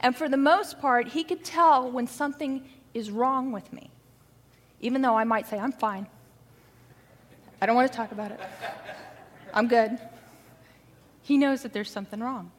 And 0.00 0.14
for 0.14 0.28
the 0.28 0.36
most 0.36 0.78
part, 0.78 1.08
he 1.08 1.24
could 1.24 1.44
tell 1.44 1.90
when 1.90 2.06
something 2.06 2.68
is 2.94 3.10
wrong 3.10 3.52
with 3.52 3.72
me, 3.72 3.90
even 4.80 5.02
though 5.02 5.16
I 5.16 5.24
might 5.24 5.46
say, 5.46 5.58
I'm 5.58 5.72
fine. 5.72 6.06
I 7.60 7.66
don't 7.66 7.74
want 7.74 7.90
to 7.90 7.96
talk 7.96 8.12
about 8.12 8.30
it. 8.30 8.40
I'm 9.52 9.66
good. 9.66 9.98
He 11.22 11.38
knows 11.38 11.62
that 11.62 11.72
there's 11.72 11.90
something 11.90 12.20
wrong. 12.20 12.52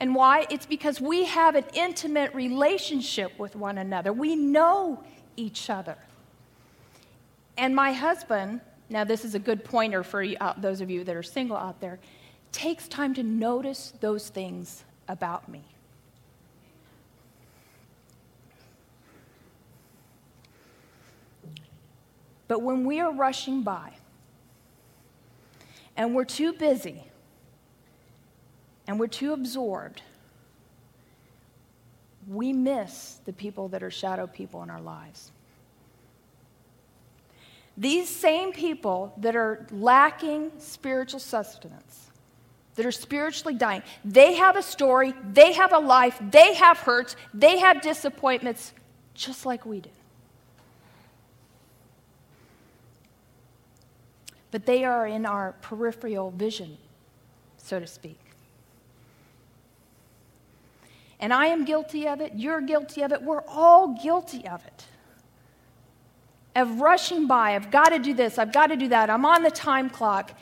And 0.00 0.14
why? 0.14 0.46
It's 0.48 0.64
because 0.64 0.98
we 0.98 1.26
have 1.26 1.54
an 1.54 1.66
intimate 1.74 2.34
relationship 2.34 3.38
with 3.38 3.54
one 3.54 3.76
another. 3.76 4.14
We 4.14 4.34
know 4.34 5.04
each 5.36 5.68
other. 5.68 5.96
And 7.58 7.76
my 7.76 7.92
husband, 7.92 8.62
now 8.88 9.04
this 9.04 9.26
is 9.26 9.34
a 9.34 9.38
good 9.38 9.62
pointer 9.62 10.02
for 10.02 10.24
uh, 10.40 10.54
those 10.56 10.80
of 10.80 10.90
you 10.90 11.04
that 11.04 11.14
are 11.14 11.22
single 11.22 11.58
out 11.58 11.80
there, 11.82 11.98
takes 12.50 12.88
time 12.88 13.12
to 13.14 13.22
notice 13.22 13.92
those 14.00 14.30
things 14.30 14.84
about 15.06 15.48
me. 15.48 15.62
But 22.48 22.62
when 22.62 22.84
we 22.84 22.98
are 22.98 23.12
rushing 23.12 23.62
by 23.62 23.92
and 25.96 26.14
we're 26.14 26.24
too 26.24 26.54
busy 26.54 27.04
and 28.90 28.98
we're 28.98 29.06
too 29.06 29.32
absorbed, 29.32 30.02
we 32.26 32.52
miss 32.52 33.20
the 33.24 33.32
people 33.32 33.68
that 33.68 33.84
are 33.84 33.90
shadow 33.90 34.26
people 34.26 34.64
in 34.64 34.70
our 34.70 34.80
lives. 34.80 35.30
These 37.76 38.08
same 38.08 38.52
people 38.52 39.14
that 39.18 39.36
are 39.36 39.64
lacking 39.70 40.50
spiritual 40.58 41.20
sustenance, 41.20 42.10
that 42.74 42.84
are 42.84 42.90
spiritually 42.90 43.54
dying, 43.54 43.84
they 44.04 44.34
have 44.34 44.56
a 44.56 44.62
story, 44.62 45.14
they 45.32 45.52
have 45.52 45.72
a 45.72 45.78
life, 45.78 46.20
they 46.28 46.54
have 46.54 46.78
hurts, 46.78 47.14
they 47.32 47.58
have 47.58 47.80
disappointments, 47.82 48.72
just 49.14 49.46
like 49.46 49.64
we 49.64 49.78
do. 49.78 49.90
but 54.50 54.66
they 54.66 54.84
are 54.84 55.06
in 55.06 55.24
our 55.24 55.54
peripheral 55.62 56.32
vision, 56.32 56.76
so 57.56 57.78
to 57.78 57.86
speak. 57.86 58.18
And 61.20 61.34
I 61.34 61.46
am 61.46 61.66
guilty 61.66 62.08
of 62.08 62.20
it, 62.20 62.32
you're 62.34 62.62
guilty 62.62 63.02
of 63.02 63.12
it, 63.12 63.22
we're 63.22 63.44
all 63.46 63.88
guilty 64.02 64.48
of 64.48 64.64
it. 64.66 64.86
Of 66.56 66.80
rushing 66.80 67.26
by, 67.26 67.54
I've 67.54 67.70
got 67.70 67.90
to 67.90 67.98
do 67.98 68.14
this, 68.14 68.38
I've 68.38 68.52
got 68.52 68.68
to 68.68 68.76
do 68.76 68.88
that, 68.88 69.10
I'm 69.10 69.26
on 69.26 69.42
the 69.42 69.50
time 69.50 69.90
clock. 69.90 70.32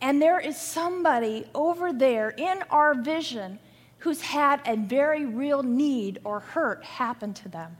And 0.00 0.22
there 0.22 0.38
is 0.38 0.56
somebody 0.56 1.46
over 1.54 1.92
there 1.92 2.30
in 2.30 2.62
our 2.70 2.94
vision 2.94 3.58
who's 3.98 4.20
had 4.20 4.60
a 4.66 4.76
very 4.76 5.24
real 5.24 5.62
need 5.62 6.20
or 6.24 6.40
hurt 6.40 6.84
happen 6.84 7.34
to 7.34 7.48
them, 7.48 7.76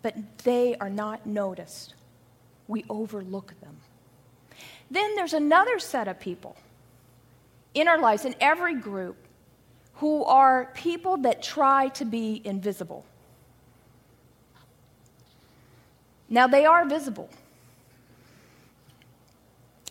but 0.00 0.14
they 0.44 0.76
are 0.76 0.88
not 0.88 1.26
noticed. 1.26 1.94
We 2.68 2.84
overlook 2.88 3.52
them. 3.60 3.76
Then 4.90 5.16
there's 5.16 5.34
another 5.34 5.78
set 5.78 6.08
of 6.08 6.20
people 6.20 6.56
in 7.74 7.88
our 7.88 7.98
lives, 7.98 8.24
in 8.24 8.36
every 8.40 8.76
group, 8.76 9.16
who 9.96 10.24
are 10.24 10.70
people 10.74 11.16
that 11.18 11.42
try 11.42 11.88
to 11.88 12.04
be 12.04 12.42
invisible. 12.44 13.04
Now, 16.28 16.46
they 16.46 16.64
are 16.64 16.84
visible. 16.84 17.28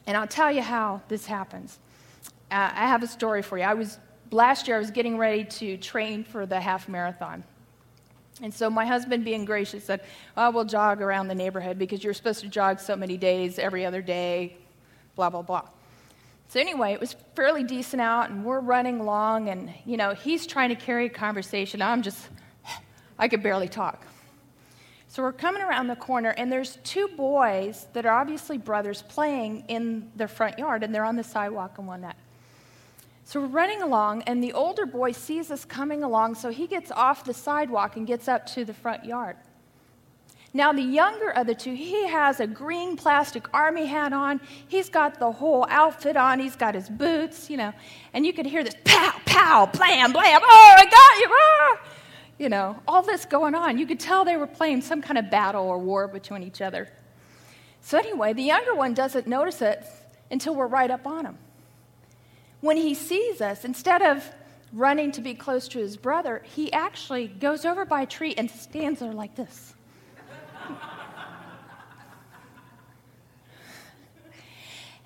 And 0.06 0.18
I'll 0.18 0.28
tell 0.28 0.52
you 0.52 0.62
how 0.62 1.02
this 1.08 1.26
happens. 1.26 1.80
Uh, 2.52 2.72
I 2.74 2.88
have 2.88 3.02
a 3.04 3.08
story 3.08 3.42
for 3.42 3.58
you. 3.58 3.64
I 3.64 3.74
was 3.74 3.98
last 4.32 4.68
year 4.68 4.76
I 4.76 4.80
was 4.80 4.92
getting 4.92 5.18
ready 5.18 5.46
to 5.46 5.78
train 5.78 6.24
for 6.24 6.46
the 6.46 6.60
half 6.60 6.90
marathon. 6.90 7.44
And 8.42 8.54
so 8.54 8.70
my 8.70 8.86
husband, 8.86 9.24
being 9.24 9.46
gracious, 9.46 9.86
said, 9.86 10.02
oh, 10.36 10.52
we'll 10.52 10.66
jog 10.66 11.02
around 11.02 11.28
the 11.28 11.36
neighborhood 11.36 11.78
because 11.78 12.04
you're 12.04 12.16
supposed 12.16 12.42
to 12.42 12.48
jog 12.48 12.80
so 12.80 12.96
many 12.96 13.16
days 13.16 13.60
every 13.60 13.86
other 13.86 14.02
day, 14.02 14.58
blah, 15.16 15.30
blah, 15.30 15.44
blah. 15.44 15.68
So 16.54 16.60
anyway, 16.60 16.94
it 16.94 17.00
was 17.00 17.16
fairly 17.34 17.64
decent 17.64 18.00
out, 18.00 18.30
and 18.30 18.46
we're 18.46 18.60
running 18.60 19.00
along, 19.00 19.50
and, 19.50 19.74
you 19.88 19.98
know, 19.98 20.14
he's 20.14 20.46
trying 20.46 20.70
to 20.70 20.76
carry 20.76 21.08
a 21.08 21.10
conversation. 21.10 21.82
I'm 21.82 22.04
just, 22.04 22.30
I 23.18 23.28
could 23.28 23.42
barely 23.42 23.68
talk. 23.68 24.06
So 25.08 25.24
we're 25.24 25.32
coming 25.32 25.64
around 25.64 25.88
the 25.88 25.96
corner, 25.96 26.30
and 26.30 26.52
there's 26.52 26.78
two 26.84 27.08
boys 27.18 27.88
that 27.94 28.06
are 28.06 28.22
obviously 28.22 28.60
brothers 28.60 29.02
playing 29.02 29.64
in 29.68 30.12
their 30.16 30.28
front 30.28 30.60
yard, 30.60 30.84
and 30.84 30.94
they're 30.94 31.06
on 31.06 31.16
the 31.16 31.24
sidewalk 31.24 31.80
and 31.80 31.88
whatnot. 31.88 32.18
So 33.24 33.42
we're 33.42 33.48
running 33.48 33.82
along, 33.82 34.22
and 34.28 34.44
the 34.44 34.54
older 34.54 34.86
boy 34.86 35.14
sees 35.14 35.50
us 35.50 35.66
coming 35.66 36.04
along, 36.04 36.36
so 36.36 36.52
he 36.52 36.68
gets 36.68 36.92
off 36.92 37.24
the 37.24 37.34
sidewalk 37.34 37.98
and 37.98 38.06
gets 38.06 38.28
up 38.28 38.46
to 38.54 38.64
the 38.64 38.76
front 38.76 39.06
yard. 39.06 39.38
Now, 40.56 40.72
the 40.72 40.84
younger 40.84 41.32
of 41.32 41.48
the 41.48 41.56
two, 41.56 41.74
he 41.74 42.08
has 42.08 42.40
a 42.40 42.46
green 42.46 42.96
plastic 42.96 43.52
army 43.54 43.88
hat 43.88 44.14
on. 44.14 44.40
He's 44.68 44.88
got 44.88 45.20
the 45.20 45.32
whole 45.32 45.66
outfit 45.68 46.16
on. 46.16 46.40
He's 46.40 46.56
got 46.56 46.76
his 46.76 46.90
boots, 46.90 47.50
you 47.50 47.58
know. 47.58 47.74
And 48.14 48.24
you 48.26 48.34
could 48.34 48.46
hear 48.46 48.64
this 48.64 48.76
pow, 48.84 49.20
pow, 49.26 49.66
blam, 49.66 50.14
blam. 50.14 50.42
Oh, 50.44 50.76
I 50.78 50.86
got 50.86 51.20
you. 51.20 51.30
Ah! 51.32 51.94
you 52.38 52.50
know, 52.50 52.78
all 52.88 53.02
this 53.02 53.26
going 53.26 53.56
on. 53.56 53.78
You 53.78 53.86
could 53.86 54.00
tell 54.00 54.26
they 54.26 54.38
were 54.38 54.48
playing 54.48 54.82
some 54.82 55.02
kind 55.02 55.18
of 55.18 55.30
battle 55.30 55.66
or 55.66 55.78
war 55.78 56.08
between 56.08 56.44
each 56.44 56.62
other. 56.62 56.90
So, 57.82 57.98
anyway, 57.98 58.34
the 58.34 58.44
younger 58.44 58.76
one 58.76 58.94
doesn't 58.94 59.28
notice 59.28 59.62
it 59.62 59.86
until 60.32 60.56
we're 60.56 60.68
right 60.68 60.90
up 60.90 61.06
on 61.06 61.26
him. 61.26 61.38
When 62.62 62.78
he 62.78 62.94
sees 62.94 63.42
us, 63.42 63.66
instead 63.66 64.02
of 64.02 64.30
running 64.72 65.12
to 65.14 65.22
be 65.22 65.34
close 65.34 65.68
to 65.70 65.80
his 65.80 65.98
brother, 65.98 66.42
he 66.44 66.72
actually 66.72 67.28
goes 67.28 67.66
over 67.66 67.86
by 67.86 68.02
a 68.02 68.06
tree 68.06 68.34
and 68.38 68.50
stands 68.50 69.02
there 69.02 69.12
like 69.12 69.36
this. 69.36 69.73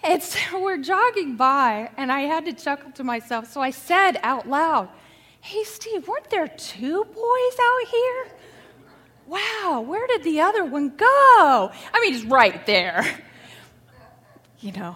And 0.08 0.24
so 0.24 0.62
we're 0.62 0.78
jogging 0.78 1.36
by, 1.36 1.92
and 1.98 2.12
I 2.12 2.22
had 2.22 2.46
to 2.46 2.54
chuckle 2.54 2.92
to 2.94 3.04
myself. 3.04 3.52
So 3.52 3.62
I 3.62 3.72
said 3.72 4.20
out 4.24 4.48
loud, 4.48 4.90
Hey, 5.42 5.64
Steve, 5.64 6.08
weren't 6.08 6.30
there 6.30 6.48
two 6.48 7.04
boys 7.06 7.58
out 7.62 7.88
here? 7.90 8.28
Wow, 9.28 9.84
where 9.86 10.08
did 10.08 10.24
the 10.24 10.42
other 10.42 10.66
one 10.66 10.96
go? 10.96 11.06
I 11.94 12.02
mean, 12.02 12.14
he's 12.14 12.26
right 12.26 12.66
there. 12.66 13.06
You 14.60 14.72
know. 14.72 14.96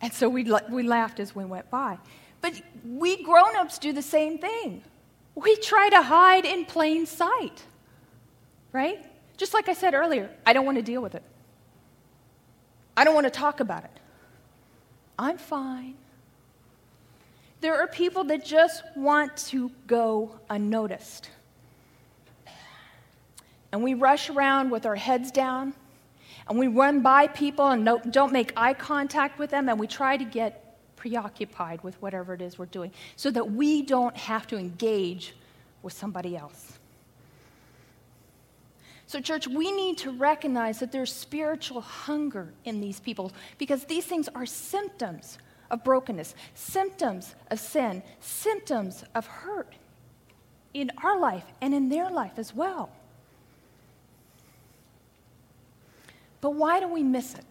And 0.00 0.12
so 0.12 0.28
we, 0.28 0.48
we 0.70 0.84
laughed 0.84 1.18
as 1.18 1.34
we 1.34 1.44
went 1.44 1.68
by. 1.68 1.98
But 2.40 2.62
we 2.86 3.24
grown 3.24 3.56
ups 3.56 3.78
do 3.78 3.92
the 3.92 4.02
same 4.02 4.38
thing. 4.38 4.82
We 5.34 5.56
try 5.56 5.88
to 5.88 6.00
hide 6.00 6.44
in 6.44 6.64
plain 6.64 7.06
sight, 7.06 7.64
right? 8.72 9.04
Just 9.36 9.52
like 9.52 9.68
I 9.68 9.72
said 9.72 9.94
earlier, 9.94 10.30
I 10.46 10.52
don't 10.52 10.64
want 10.64 10.78
to 10.78 10.82
deal 10.82 11.02
with 11.02 11.16
it. 11.16 11.24
I 12.96 13.04
don't 13.04 13.14
want 13.14 13.26
to 13.26 13.30
talk 13.30 13.60
about 13.60 13.84
it. 13.84 13.90
I'm 15.18 15.38
fine. 15.38 15.94
There 17.60 17.80
are 17.80 17.86
people 17.86 18.24
that 18.24 18.44
just 18.44 18.82
want 18.96 19.36
to 19.48 19.70
go 19.86 20.38
unnoticed. 20.50 21.30
And 23.70 23.82
we 23.82 23.94
rush 23.94 24.28
around 24.28 24.70
with 24.70 24.84
our 24.84 24.96
heads 24.96 25.30
down, 25.30 25.72
and 26.48 26.58
we 26.58 26.66
run 26.66 27.00
by 27.00 27.28
people 27.28 27.68
and 27.68 27.88
don't 28.10 28.32
make 28.32 28.52
eye 28.56 28.74
contact 28.74 29.38
with 29.38 29.50
them, 29.50 29.68
and 29.68 29.78
we 29.78 29.86
try 29.86 30.16
to 30.16 30.24
get 30.24 30.58
preoccupied 30.96 31.82
with 31.82 32.00
whatever 32.02 32.34
it 32.34 32.42
is 32.42 32.58
we're 32.58 32.66
doing 32.66 32.92
so 33.16 33.30
that 33.30 33.52
we 33.52 33.82
don't 33.82 34.16
have 34.16 34.46
to 34.48 34.56
engage 34.56 35.34
with 35.82 35.92
somebody 35.92 36.36
else. 36.36 36.78
So, 39.12 39.20
church, 39.20 39.46
we 39.46 39.70
need 39.70 39.98
to 39.98 40.10
recognize 40.10 40.78
that 40.78 40.90
there's 40.90 41.12
spiritual 41.12 41.82
hunger 41.82 42.54
in 42.64 42.80
these 42.80 42.98
people 42.98 43.30
because 43.58 43.84
these 43.84 44.06
things 44.06 44.26
are 44.34 44.46
symptoms 44.46 45.36
of 45.70 45.84
brokenness, 45.84 46.34
symptoms 46.54 47.34
of 47.50 47.60
sin, 47.60 48.02
symptoms 48.20 49.04
of 49.14 49.26
hurt 49.26 49.74
in 50.72 50.90
our 51.04 51.20
life 51.20 51.44
and 51.60 51.74
in 51.74 51.90
their 51.90 52.08
life 52.10 52.38
as 52.38 52.54
well. 52.54 52.88
But 56.40 56.54
why 56.54 56.80
do 56.80 56.88
we 56.88 57.02
miss 57.02 57.34
it? 57.34 57.44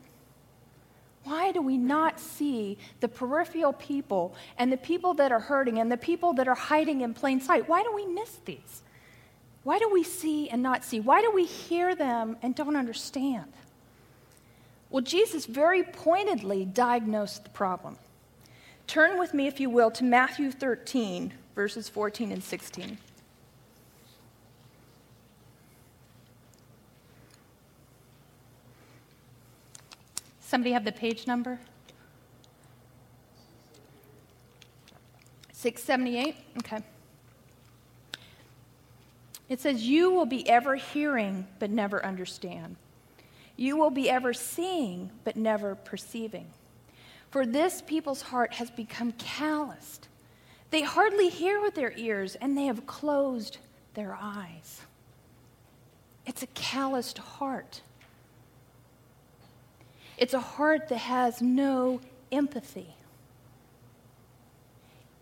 Why 1.26 1.52
do 1.52 1.62
we 1.62 1.78
not 1.78 2.20
see 2.20 2.80
the 3.02 3.08
peripheral 3.08 3.74
people 3.74 4.34
and 4.58 4.74
the 4.74 4.78
people 4.78 5.14
that 5.14 5.32
are 5.32 5.40
hurting 5.40 5.78
and 5.78 5.92
the 5.92 5.98
people 5.98 6.34
that 6.34 6.48
are 6.48 6.56
hiding 6.56 7.02
in 7.02 7.14
plain 7.14 7.40
sight? 7.40 7.70
Why 7.70 7.84
do 7.84 7.94
we 7.94 8.08
miss 8.08 8.40
these? 8.46 8.82
Why 9.64 9.78
do 9.78 9.90
we 9.90 10.04
see 10.04 10.50
and 10.50 10.64
not 10.64 10.84
see? 10.84 11.00
Why 11.00 11.22
do 11.22 11.32
we 11.32 11.46
hear 11.46 11.94
them 11.96 12.38
and 12.42 12.56
don't 12.56 12.76
understand? 12.76 13.54
Well, 14.90 15.04
Jesus 15.04 15.46
very 15.46 15.84
pointedly 15.84 16.66
diagnosed 16.66 17.44
the 17.44 17.50
problem. 17.52 17.98
Turn 18.88 19.18
with 19.18 19.34
me, 19.34 19.48
if 19.48 19.60
you 19.60 19.70
will, 19.70 19.92
to 19.92 20.04
Matthew 20.04 20.52
13, 20.52 21.32
verses 21.56 21.88
14 21.88 22.32
and 22.32 22.44
16. 22.44 22.98
Somebody 30.42 30.74
have 30.74 30.84
the 30.84 30.92
page 30.92 31.28
number? 31.28 31.60
678? 35.54 36.36
Okay. 36.58 36.84
It 39.52 39.60
says, 39.60 39.86
You 39.86 40.12
will 40.12 40.26
be 40.26 40.48
ever 40.48 40.76
hearing, 40.76 41.46
but 41.60 41.70
never 41.70 42.04
understand. 42.06 42.78
You 43.58 43.76
will 43.76 43.90
be 43.90 44.10
ever 44.10 44.34
seeing, 44.34 45.12
but 45.26 45.36
never 45.36 45.76
perceiving. 45.76 46.48
For 47.32 47.46
this 47.46 47.82
people's 47.82 48.22
heart 48.22 48.54
has 48.54 48.72
become 48.72 49.12
calloused. 49.12 50.08
They 50.70 50.84
hardly 50.84 51.28
hear 51.28 51.62
with 51.62 51.76
their 51.76 51.92
ears, 51.98 52.36
and 52.36 52.58
they 52.58 52.64
have 52.64 52.88
closed 52.88 53.58
their 53.94 54.18
eyes. 54.20 54.84
It's 56.26 56.44
a 56.44 56.48
calloused 56.48 57.18
heart. 57.18 57.82
It's 60.18 60.34
a 60.34 60.40
heart 60.40 60.88
that 60.88 60.98
has 60.98 61.42
no 61.42 62.00
empathy. 62.32 62.96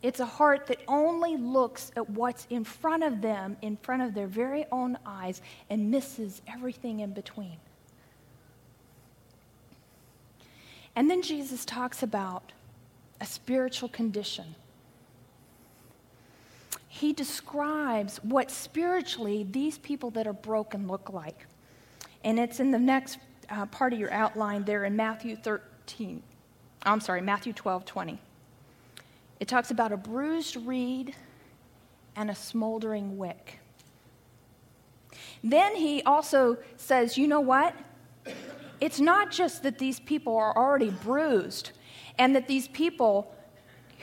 It's 0.01 0.19
a 0.19 0.25
heart 0.25 0.67
that 0.67 0.79
only 0.87 1.35
looks 1.35 1.91
at 1.97 2.09
what's 2.09 2.47
in 2.49 2.63
front 2.63 3.03
of 3.03 3.21
them, 3.21 3.57
in 3.61 3.75
front 3.77 4.01
of 4.01 4.13
their 4.13 4.27
very 4.27 4.65
own 4.71 4.97
eyes, 5.05 5.41
and 5.69 5.91
misses 5.91 6.41
everything 6.47 7.01
in 7.01 7.13
between. 7.13 7.57
And 10.95 11.09
then 11.09 11.21
Jesus 11.21 11.65
talks 11.65 12.01
about 12.01 12.51
a 13.19 13.25
spiritual 13.25 13.89
condition. 13.89 14.55
He 16.87 17.13
describes 17.13 18.17
what 18.23 18.49
spiritually 18.49 19.45
these 19.49 19.77
people 19.77 20.11
that 20.11 20.27
are 20.27 20.33
broken 20.33 20.87
look 20.87 21.09
like. 21.09 21.45
And 22.23 22.39
it's 22.39 22.59
in 22.59 22.71
the 22.71 22.79
next 22.79 23.19
uh, 23.49 23.65
part 23.67 23.93
of 23.93 23.99
your 23.99 24.11
outline 24.11 24.63
there 24.63 24.85
in 24.85 24.95
Matthew 24.95 25.35
13. 25.35 26.21
I'm 26.83 26.99
sorry, 26.99 27.21
Matthew 27.21 27.53
12, 27.53 27.85
20. 27.85 28.19
It 29.39 29.47
talks 29.47 29.71
about 29.71 29.91
a 29.91 29.97
bruised 29.97 30.55
reed 30.55 31.15
and 32.15 32.29
a 32.29 32.35
smoldering 32.35 33.17
wick. 33.17 33.59
Then 35.43 35.75
he 35.75 36.03
also 36.03 36.57
says, 36.77 37.17
you 37.17 37.27
know 37.27 37.39
what? 37.39 37.75
it's 38.81 38.99
not 38.99 39.31
just 39.31 39.63
that 39.63 39.77
these 39.77 39.99
people 39.99 40.37
are 40.37 40.55
already 40.55 40.89
bruised 40.89 41.71
and 42.17 42.35
that 42.35 42.47
these 42.47 42.67
people 42.67 43.33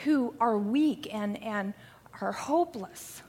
who 0.03 0.33
are 0.39 0.57
weak 0.57 1.13
and, 1.13 1.41
and 1.43 1.73
are 2.21 2.31
hopeless, 2.31 3.21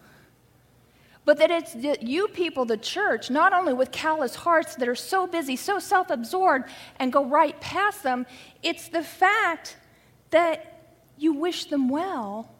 but 1.24 1.38
that 1.38 1.50
it's 1.50 1.74
you 2.02 2.28
people, 2.28 2.64
the 2.64 2.76
church, 2.76 3.30
not 3.30 3.52
only 3.52 3.72
with 3.72 3.90
callous 3.90 4.34
hearts 4.34 4.76
that 4.76 4.88
are 4.88 4.94
so 4.94 5.26
busy, 5.26 5.56
so 5.56 5.78
self 5.78 6.10
absorbed, 6.10 6.68
and 6.98 7.12
go 7.12 7.24
right 7.24 7.58
past 7.60 8.02
them, 8.02 8.26
it's 8.62 8.88
the 8.88 9.02
fact 9.02 9.76
that 10.30 10.77
you 11.18 11.32
wish 11.32 11.66
them 11.66 11.88
well 11.88 12.50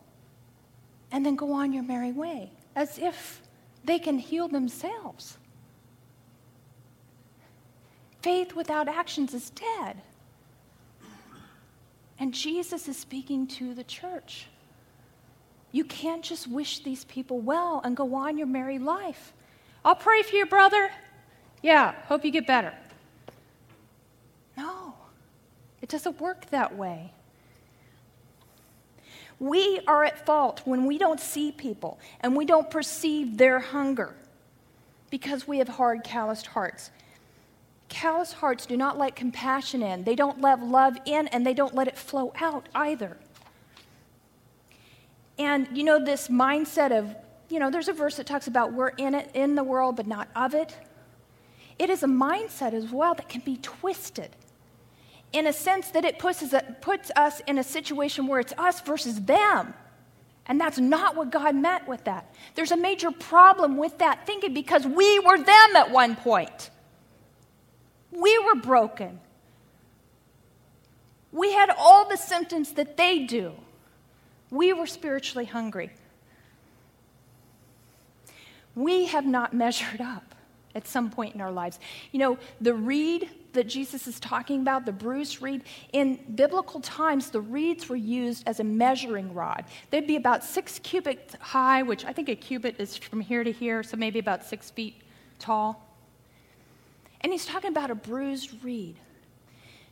and 1.10 1.24
then 1.24 1.36
go 1.36 1.52
on 1.52 1.72
your 1.72 1.82
merry 1.82 2.12
way 2.12 2.50
as 2.76 2.98
if 2.98 3.40
they 3.84 3.98
can 3.98 4.18
heal 4.18 4.48
themselves. 4.48 5.38
Faith 8.22 8.54
without 8.54 8.88
actions 8.88 9.32
is 9.32 9.50
dead. 9.50 10.02
And 12.18 12.34
Jesus 12.34 12.88
is 12.88 12.96
speaking 12.96 13.46
to 13.46 13.74
the 13.74 13.84
church. 13.84 14.48
You 15.70 15.84
can't 15.84 16.22
just 16.22 16.48
wish 16.48 16.80
these 16.80 17.04
people 17.04 17.40
well 17.40 17.80
and 17.84 17.96
go 17.96 18.14
on 18.14 18.38
your 18.38 18.46
merry 18.46 18.78
life. 18.78 19.32
I'll 19.84 19.94
pray 19.94 20.22
for 20.22 20.34
you, 20.34 20.46
brother. 20.46 20.90
Yeah, 21.62 21.94
hope 22.06 22.24
you 22.24 22.30
get 22.30 22.46
better. 22.46 22.74
No, 24.56 24.94
it 25.80 25.88
doesn't 25.88 26.20
work 26.20 26.46
that 26.50 26.76
way. 26.76 27.12
We 29.40 29.80
are 29.86 30.04
at 30.04 30.26
fault 30.26 30.62
when 30.64 30.86
we 30.86 30.98
don't 30.98 31.20
see 31.20 31.52
people 31.52 31.98
and 32.20 32.36
we 32.36 32.44
don't 32.44 32.70
perceive 32.70 33.38
their 33.38 33.60
hunger 33.60 34.14
because 35.10 35.46
we 35.46 35.58
have 35.58 35.68
hard, 35.68 36.02
calloused 36.04 36.48
hearts. 36.48 36.90
Calloused 37.88 38.34
hearts 38.34 38.66
do 38.66 38.76
not 38.76 38.98
let 38.98 39.16
compassion 39.16 39.82
in, 39.82 40.04
they 40.04 40.14
don't 40.14 40.40
let 40.40 40.62
love 40.62 40.98
in, 41.06 41.28
and 41.28 41.46
they 41.46 41.54
don't 41.54 41.74
let 41.74 41.88
it 41.88 41.96
flow 41.96 42.32
out 42.40 42.68
either. 42.74 43.16
And 45.38 45.68
you 45.72 45.84
know, 45.84 46.04
this 46.04 46.28
mindset 46.28 46.96
of, 46.96 47.14
you 47.48 47.58
know, 47.58 47.70
there's 47.70 47.88
a 47.88 47.92
verse 47.92 48.16
that 48.16 48.26
talks 48.26 48.46
about 48.46 48.72
we're 48.72 48.88
in 48.88 49.14
it, 49.14 49.30
in 49.34 49.54
the 49.54 49.64
world, 49.64 49.96
but 49.96 50.06
not 50.06 50.28
of 50.36 50.54
it. 50.54 50.76
It 51.78 51.90
is 51.90 52.02
a 52.02 52.08
mindset 52.08 52.74
as 52.74 52.90
well 52.90 53.14
that 53.14 53.28
can 53.28 53.40
be 53.40 53.56
twisted 53.62 54.30
in 55.32 55.46
a 55.46 55.52
sense 55.52 55.90
that 55.90 56.04
it 56.04 56.18
puts 56.18 56.42
us, 57.16 57.42
in 57.46 57.58
a 57.58 57.64
situation 57.64 58.26
where 58.26 58.40
it's 58.40 58.54
us 58.56 58.80
versus 58.80 59.20
them. 59.22 59.74
And 60.46 60.58
that's 60.58 60.78
not 60.78 61.14
what 61.14 61.30
God 61.30 61.54
meant 61.54 61.86
with 61.86 62.04
that. 62.04 62.32
There's 62.54 62.72
a 62.72 62.76
major 62.76 63.10
problem 63.10 63.76
with 63.76 63.98
that 63.98 64.26
thinking 64.26 64.54
because 64.54 64.86
we 64.86 65.18
were 65.18 65.36
them 65.36 65.76
at 65.76 65.90
one 65.90 66.16
point. 66.16 66.70
We 68.10 68.38
were 68.38 68.54
broken. 68.54 69.20
We 71.30 71.52
had 71.52 71.68
all 71.76 72.08
the 72.08 72.16
symptoms 72.16 72.72
that 72.72 72.96
they 72.96 73.26
do. 73.26 73.52
We 74.50 74.72
were 74.72 74.86
spiritually 74.86 75.44
hungry. 75.44 75.90
We 78.74 79.06
have 79.06 79.26
not 79.26 79.52
measured 79.52 80.00
up 80.00 80.27
at 80.78 80.86
some 80.86 81.10
point 81.10 81.34
in 81.34 81.40
our 81.42 81.50
lives. 81.50 81.78
You 82.12 82.20
know, 82.20 82.38
the 82.60 82.72
reed 82.72 83.28
that 83.52 83.64
Jesus 83.64 84.06
is 84.06 84.20
talking 84.20 84.60
about, 84.60 84.86
the 84.86 84.92
bruised 84.92 85.42
reed, 85.42 85.64
in 85.92 86.20
biblical 86.36 86.80
times, 86.80 87.30
the 87.30 87.40
reeds 87.40 87.88
were 87.88 87.96
used 87.96 88.44
as 88.46 88.60
a 88.60 88.64
measuring 88.64 89.34
rod. 89.34 89.64
They'd 89.90 90.06
be 90.06 90.16
about 90.16 90.44
six 90.44 90.78
cubits 90.78 91.34
high, 91.40 91.82
which 91.82 92.04
I 92.04 92.12
think 92.12 92.28
a 92.28 92.36
cubit 92.36 92.76
is 92.78 92.96
from 92.96 93.20
here 93.20 93.42
to 93.42 93.50
here, 93.50 93.82
so 93.82 93.96
maybe 93.96 94.20
about 94.20 94.44
six 94.44 94.70
feet 94.70 95.02
tall. 95.40 95.84
And 97.20 97.32
he's 97.32 97.44
talking 97.44 97.70
about 97.70 97.90
a 97.90 97.96
bruised 97.96 98.62
reed. 98.62 98.96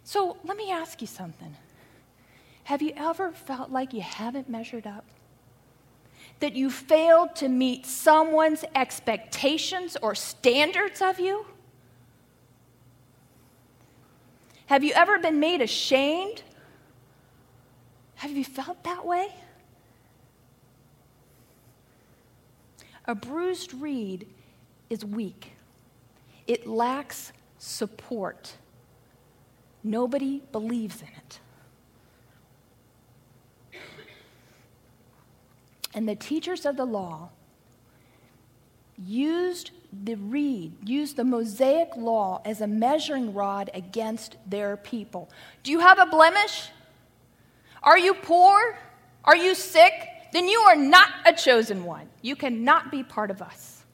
So 0.05 0.37
let 0.45 0.57
me 0.57 0.71
ask 0.71 1.01
you 1.01 1.09
something. 1.09 1.57
Have 2.65 2.81
you 2.81 2.93
ever 2.97 3.33
felt 3.33 3.71
like 3.71 3.93
you 3.93 4.03
haven't 4.03 4.49
measured 4.49 4.87
up? 4.87 5.05
That 6.41 6.55
you 6.55 6.71
failed 6.71 7.35
to 7.37 7.49
meet 7.49 7.87
someone's 7.87 8.65
expectations 8.75 9.97
or 10.03 10.15
standards 10.15 11.01
of 11.01 11.19
you? 11.19 11.47
Have 14.67 14.85
you 14.85 14.93
ever 14.95 15.19
been 15.19 15.41
made 15.41 15.61
ashamed? 15.61 16.43
Have 18.17 18.33
you 18.33 18.45
felt 18.45 18.83
that 18.85 19.07
way? 19.07 19.29
A 23.07 23.15
bruised 23.15 23.73
reed 23.75 24.27
is 24.91 25.05
weak, 25.05 25.53
it 26.47 26.67
lacks 26.67 27.33
support. 27.59 28.55
Nobody 29.85 30.43
believes 30.51 31.01
in 31.01 31.09
it. 31.09 31.39
And 35.97 36.07
the 36.07 36.15
teachers 36.15 36.67
of 36.67 36.77
the 36.77 36.85
law 36.85 37.31
used 38.99 39.71
the 40.05 40.15
reed, 40.15 40.75
used 40.87 41.17
the 41.17 41.25
Mosaic 41.25 41.89
law 41.97 42.43
as 42.45 42.61
a 42.61 42.67
measuring 42.67 43.33
rod 43.33 43.71
against 43.73 44.37
their 44.47 44.77
people. 44.77 45.31
Do 45.63 45.73
you 45.73 45.81
have 45.81 45.99
a 45.99 46.05
blemish? 46.05 46.69
Are 47.83 47.99
you 47.99 48.13
poor? 48.13 48.79
Are 49.25 49.37
you 49.37 49.55
sick? 49.55 49.93
Then 50.35 50.49
you 50.49 50.61
are 50.61 50.77
not 50.77 51.09
a 51.25 51.33
chosen 51.33 51.85
one. 51.85 52.09
You 52.21 52.37
cannot 52.37 52.91
be 52.91 53.03
part 53.03 53.31
of 53.31 53.41
us. 53.41 53.85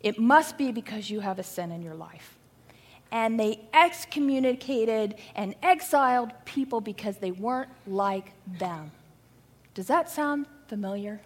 It 0.00 0.18
must 0.18 0.56
be 0.56 0.70
because 0.70 1.10
you 1.10 1.20
have 1.20 1.40
a 1.40 1.42
sin 1.42 1.72
in 1.72 1.82
your 1.82 1.94
life. 1.94 2.38
And 3.10 3.40
they 3.40 3.60
excommunicated 3.72 5.16
and 5.34 5.56
exiled 5.60 6.30
people 6.44 6.80
because 6.80 7.16
they 7.16 7.32
weren't 7.32 7.70
like 7.86 8.32
them. 8.58 8.92
Does 9.72 9.88
that 9.88 10.08
sound 10.08 10.46
familiar? 10.74 11.20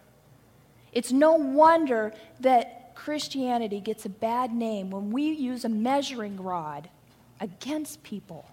It's 0.92 1.10
no 1.10 1.32
wonder 1.32 2.12
that 2.40 2.94
Christianity 2.94 3.80
gets 3.80 4.04
a 4.04 4.10
bad 4.10 4.52
name 4.52 4.90
when 4.90 5.10
we 5.10 5.22
use 5.30 5.64
a 5.64 5.70
measuring 5.70 6.36
rod 6.36 6.90
against 7.40 8.02
people. 8.02 8.44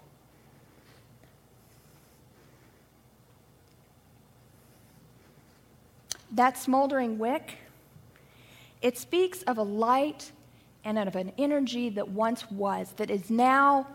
That 6.32 6.56
smoldering 6.56 7.18
wick, 7.18 7.58
it 8.80 8.96
speaks 8.96 9.42
of 9.42 9.58
a 9.58 9.62
light 9.62 10.32
and 10.82 10.98
of 10.98 11.14
an 11.14 11.30
energy 11.36 11.90
that 11.90 12.08
once 12.08 12.50
was, 12.50 12.90
that 12.96 13.10
is 13.10 13.28
now 13.28 13.86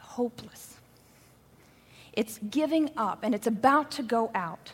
hopeless. 0.00 0.78
It's 2.12 2.40
giving 2.50 2.90
up 2.96 3.20
and 3.22 3.36
it's 3.36 3.46
about 3.46 3.92
to 3.92 4.02
go 4.02 4.32
out. 4.34 4.72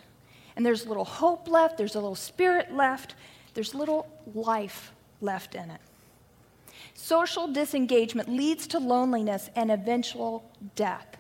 And 0.56 0.64
there's 0.64 0.84
a 0.84 0.88
little 0.88 1.04
hope 1.04 1.48
left, 1.48 1.78
there's 1.78 1.94
a 1.94 2.00
little 2.00 2.14
spirit 2.14 2.72
left, 2.72 3.14
there's 3.54 3.74
little 3.74 4.06
life 4.34 4.92
left 5.20 5.54
in 5.54 5.70
it. 5.70 5.80
Social 6.94 7.48
disengagement 7.48 8.28
leads 8.28 8.66
to 8.68 8.78
loneliness 8.78 9.50
and 9.56 9.70
eventual 9.70 10.50
death 10.76 11.16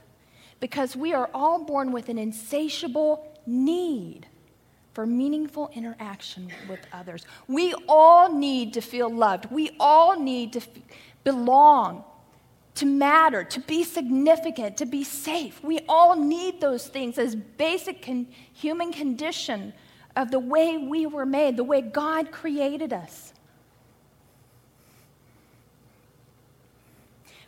because 0.60 0.94
we 0.94 1.12
are 1.12 1.30
all 1.34 1.64
born 1.64 1.92
with 1.92 2.08
an 2.08 2.18
insatiable 2.18 3.26
need 3.46 4.26
for 4.94 5.06
meaningful 5.06 5.70
interaction 5.74 6.50
with 6.68 6.80
others. 6.92 7.26
We 7.48 7.74
all 7.88 8.32
need 8.32 8.74
to 8.74 8.80
feel 8.80 9.12
loved. 9.12 9.50
We 9.50 9.70
all 9.80 10.20
need 10.20 10.52
to 10.52 10.60
f- 10.60 10.68
belong 11.24 12.04
to 12.74 12.86
matter, 12.86 13.44
to 13.44 13.60
be 13.60 13.84
significant, 13.84 14.76
to 14.78 14.86
be 14.86 15.04
safe. 15.04 15.62
We 15.62 15.80
all 15.88 16.16
need 16.16 16.60
those 16.60 16.86
things 16.86 17.18
as 17.18 17.34
basic 17.34 18.02
con- 18.02 18.28
human 18.52 18.92
condition 18.92 19.74
of 20.16 20.30
the 20.30 20.38
way 20.38 20.78
we 20.78 21.06
were 21.06 21.26
made, 21.26 21.56
the 21.56 21.64
way 21.64 21.80
God 21.82 22.32
created 22.32 22.92
us. 22.92 23.32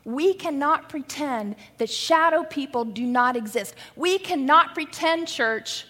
We 0.05 0.35
cannot 0.35 0.91
pretend 0.91 1.57
that 1.79 1.89
shadow 1.89 2.45
people 2.45 2.85
do 2.85 3.07
not 3.07 3.37
exist. 3.37 3.75
We 3.97 4.19
cannot 4.19 4.75
pretend, 4.75 5.29
church, 5.29 5.87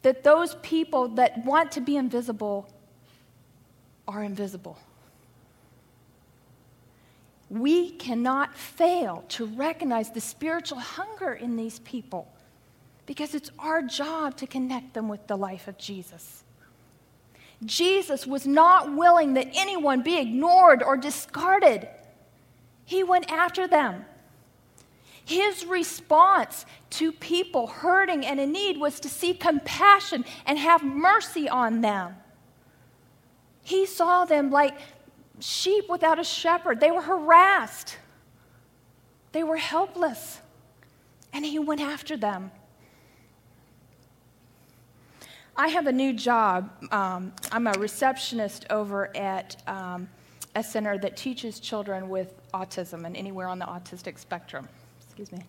that 0.00 0.24
those 0.24 0.54
people 0.62 1.08
that 1.08 1.44
want 1.44 1.72
to 1.72 1.82
be 1.82 1.96
invisible 1.96 2.72
are 4.08 4.24
invisible 4.24 4.78
we 7.52 7.90
cannot 7.90 8.56
fail 8.56 9.24
to 9.28 9.44
recognize 9.44 10.10
the 10.10 10.22
spiritual 10.22 10.78
hunger 10.78 11.34
in 11.34 11.54
these 11.54 11.80
people 11.80 12.32
because 13.04 13.34
it's 13.34 13.50
our 13.58 13.82
job 13.82 14.38
to 14.38 14.46
connect 14.46 14.94
them 14.94 15.06
with 15.06 15.26
the 15.26 15.36
life 15.36 15.68
of 15.68 15.76
Jesus. 15.76 16.44
Jesus 17.62 18.26
was 18.26 18.46
not 18.46 18.96
willing 18.96 19.34
that 19.34 19.48
anyone 19.52 20.02
be 20.02 20.18
ignored 20.18 20.82
or 20.82 20.96
discarded. 20.96 21.88
He 22.86 23.04
went 23.04 23.30
after 23.30 23.68
them. 23.68 24.06
His 25.22 25.66
response 25.66 26.64
to 26.90 27.12
people 27.12 27.66
hurting 27.66 28.24
and 28.24 28.40
in 28.40 28.50
need 28.50 28.78
was 28.78 28.98
to 29.00 29.10
see 29.10 29.34
compassion 29.34 30.24
and 30.46 30.58
have 30.58 30.82
mercy 30.82 31.50
on 31.50 31.82
them. 31.82 32.14
He 33.62 33.84
saw 33.84 34.24
them 34.24 34.50
like 34.50 34.74
sheep 35.42 35.88
without 35.88 36.18
a 36.18 36.24
shepherd. 36.24 36.80
They 36.80 36.90
were 36.90 37.02
harassed, 37.02 37.98
they 39.32 39.42
were 39.42 39.56
helpless, 39.56 40.40
and 41.32 41.44
he 41.44 41.58
went 41.58 41.80
after 41.80 42.16
them. 42.16 42.50
I 45.54 45.68
have 45.68 45.86
a 45.86 45.92
new 45.92 46.14
job. 46.14 46.70
Um, 46.90 47.32
I'm 47.50 47.66
a 47.66 47.72
receptionist 47.72 48.66
over 48.70 49.14
at 49.14 49.56
um, 49.66 50.08
a 50.54 50.62
center 50.62 50.96
that 50.98 51.16
teaches 51.16 51.60
children 51.60 52.08
with 52.08 52.34
autism 52.52 53.04
and 53.04 53.14
anywhere 53.16 53.48
on 53.48 53.58
the 53.58 53.66
autistic 53.66 54.18
spectrum. 54.18 54.66
Excuse 55.02 55.30
me. 55.30 55.40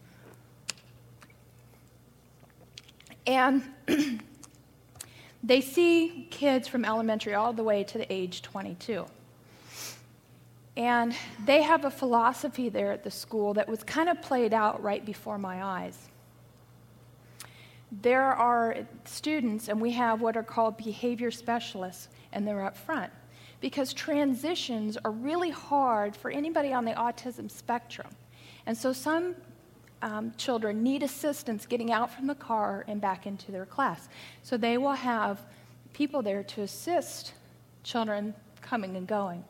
And 3.26 3.64
they 5.44 5.62
see 5.62 6.28
kids 6.30 6.68
from 6.68 6.84
elementary 6.84 7.34
all 7.34 7.54
the 7.54 7.64
way 7.64 7.86
to 7.86 7.98
the 7.98 8.12
age 8.12 8.42
22. 8.42 9.06
And 10.76 11.16
they 11.46 11.62
have 11.62 11.86
a 11.86 11.92
philosophy 11.92 12.70
there 12.70 12.92
at 12.92 13.04
the 13.04 13.12
school 13.12 13.54
that 13.54 13.70
was 13.70 13.84
kind 13.84 14.10
of 14.10 14.22
played 14.22 14.54
out 14.54 14.82
right 14.82 15.06
before 15.06 15.38
my 15.38 15.64
eyes. 15.64 16.10
There 18.02 18.24
are 18.24 18.78
students, 19.06 19.68
and 19.68 19.80
we 19.80 19.92
have 19.92 20.22
what 20.22 20.36
are 20.36 20.44
called 20.44 20.78
behavior 20.78 21.30
specialists, 21.30 22.08
and 22.32 22.48
they're 22.48 22.66
up 22.66 22.76
front. 22.76 23.14
Because 23.62 23.94
transitions 23.94 24.98
are 25.06 25.12
really 25.12 25.52
hard 25.52 26.16
for 26.16 26.32
anybody 26.32 26.74
on 26.74 26.86
the 26.86 26.94
autism 26.94 27.52
spectrum. 27.52 28.10
And 28.66 28.76
so 28.76 28.94
some 28.94 29.36
um, 30.02 30.34
children 30.38 30.82
need 30.82 31.04
assistance 31.04 31.66
getting 31.66 31.92
out 31.92 32.12
from 32.12 32.28
the 32.28 32.36
car 32.36 32.84
and 32.88 33.00
back 33.00 33.28
into 33.28 33.52
their 33.52 33.66
class. 33.66 34.10
So 34.42 34.58
they 34.58 34.78
will 34.78 34.94
have 34.94 35.40
people 35.94 36.22
there 36.24 36.44
to 36.44 36.62
assist 36.64 37.34
children 37.84 38.34
coming 38.62 38.98
and 38.98 39.08
going. 39.08 39.44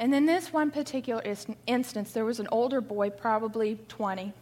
And 0.00 0.14
in 0.14 0.24
this 0.24 0.50
one 0.50 0.70
particular 0.70 1.22
instance, 1.66 2.12
there 2.12 2.24
was 2.24 2.40
an 2.40 2.48
older 2.50 2.80
boy, 2.80 3.10
probably 3.10 3.78
20, 3.88 4.32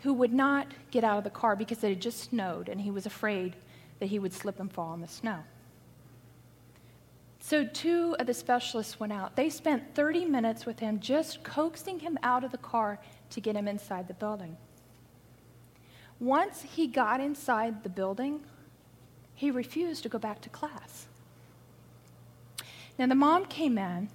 who 0.00 0.14
would 0.14 0.32
not 0.32 0.72
get 0.90 1.04
out 1.04 1.18
of 1.18 1.24
the 1.24 1.30
car 1.30 1.54
because 1.54 1.84
it 1.84 1.90
had 1.90 2.00
just 2.00 2.30
snowed 2.30 2.70
and 2.70 2.80
he 2.80 2.90
was 2.90 3.04
afraid 3.04 3.54
that 3.98 4.06
he 4.06 4.18
would 4.18 4.32
slip 4.32 4.58
and 4.58 4.72
fall 4.72 4.94
in 4.94 5.02
the 5.02 5.06
snow. 5.06 5.40
So, 7.40 7.64
two 7.66 8.16
of 8.18 8.26
the 8.26 8.32
specialists 8.32 8.98
went 8.98 9.12
out. 9.12 9.36
They 9.36 9.50
spent 9.50 9.94
30 9.94 10.24
minutes 10.24 10.64
with 10.64 10.78
him 10.78 11.00
just 11.00 11.42
coaxing 11.42 12.00
him 12.00 12.18
out 12.22 12.42
of 12.42 12.50
the 12.50 12.58
car 12.58 12.98
to 13.30 13.40
get 13.40 13.56
him 13.56 13.68
inside 13.68 14.08
the 14.08 14.14
building. 14.14 14.56
Once 16.18 16.62
he 16.62 16.86
got 16.86 17.20
inside 17.20 17.82
the 17.82 17.88
building, 17.90 18.40
he 19.34 19.50
refused 19.50 20.02
to 20.04 20.08
go 20.08 20.18
back 20.18 20.40
to 20.40 20.48
class. 20.48 21.06
Now, 22.98 23.06
the 23.06 23.14
mom 23.14 23.44
came 23.44 23.76
in, 23.78 24.08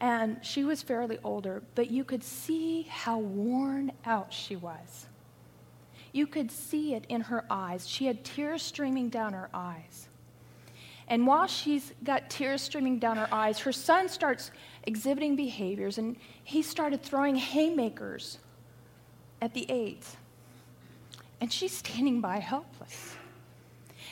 and 0.00 0.38
she 0.44 0.64
was 0.64 0.82
fairly 0.82 1.18
older, 1.24 1.62
but 1.74 1.90
you 1.90 2.04
could 2.04 2.22
see 2.22 2.82
how 2.82 3.18
worn 3.18 3.92
out 4.04 4.32
she 4.32 4.56
was. 4.56 5.06
You 6.12 6.26
could 6.26 6.50
see 6.50 6.94
it 6.94 7.04
in 7.08 7.22
her 7.22 7.44
eyes. 7.50 7.88
She 7.88 8.06
had 8.06 8.24
tears 8.24 8.62
streaming 8.62 9.08
down 9.08 9.32
her 9.32 9.48
eyes. 9.52 10.08
And 11.08 11.26
while 11.26 11.46
she's 11.46 11.92
got 12.02 12.30
tears 12.30 12.62
streaming 12.62 12.98
down 12.98 13.16
her 13.16 13.28
eyes, 13.32 13.58
her 13.60 13.72
son 13.72 14.08
starts 14.08 14.50
exhibiting 14.84 15.36
behaviors, 15.36 15.98
and 15.98 16.16
he 16.42 16.62
started 16.62 17.02
throwing 17.02 17.36
haymakers 17.36 18.38
at 19.40 19.54
the 19.54 19.70
aides. 19.70 20.16
And 21.40 21.52
she's 21.52 21.72
standing 21.72 22.20
by 22.20 22.38
helpless. 22.38 23.14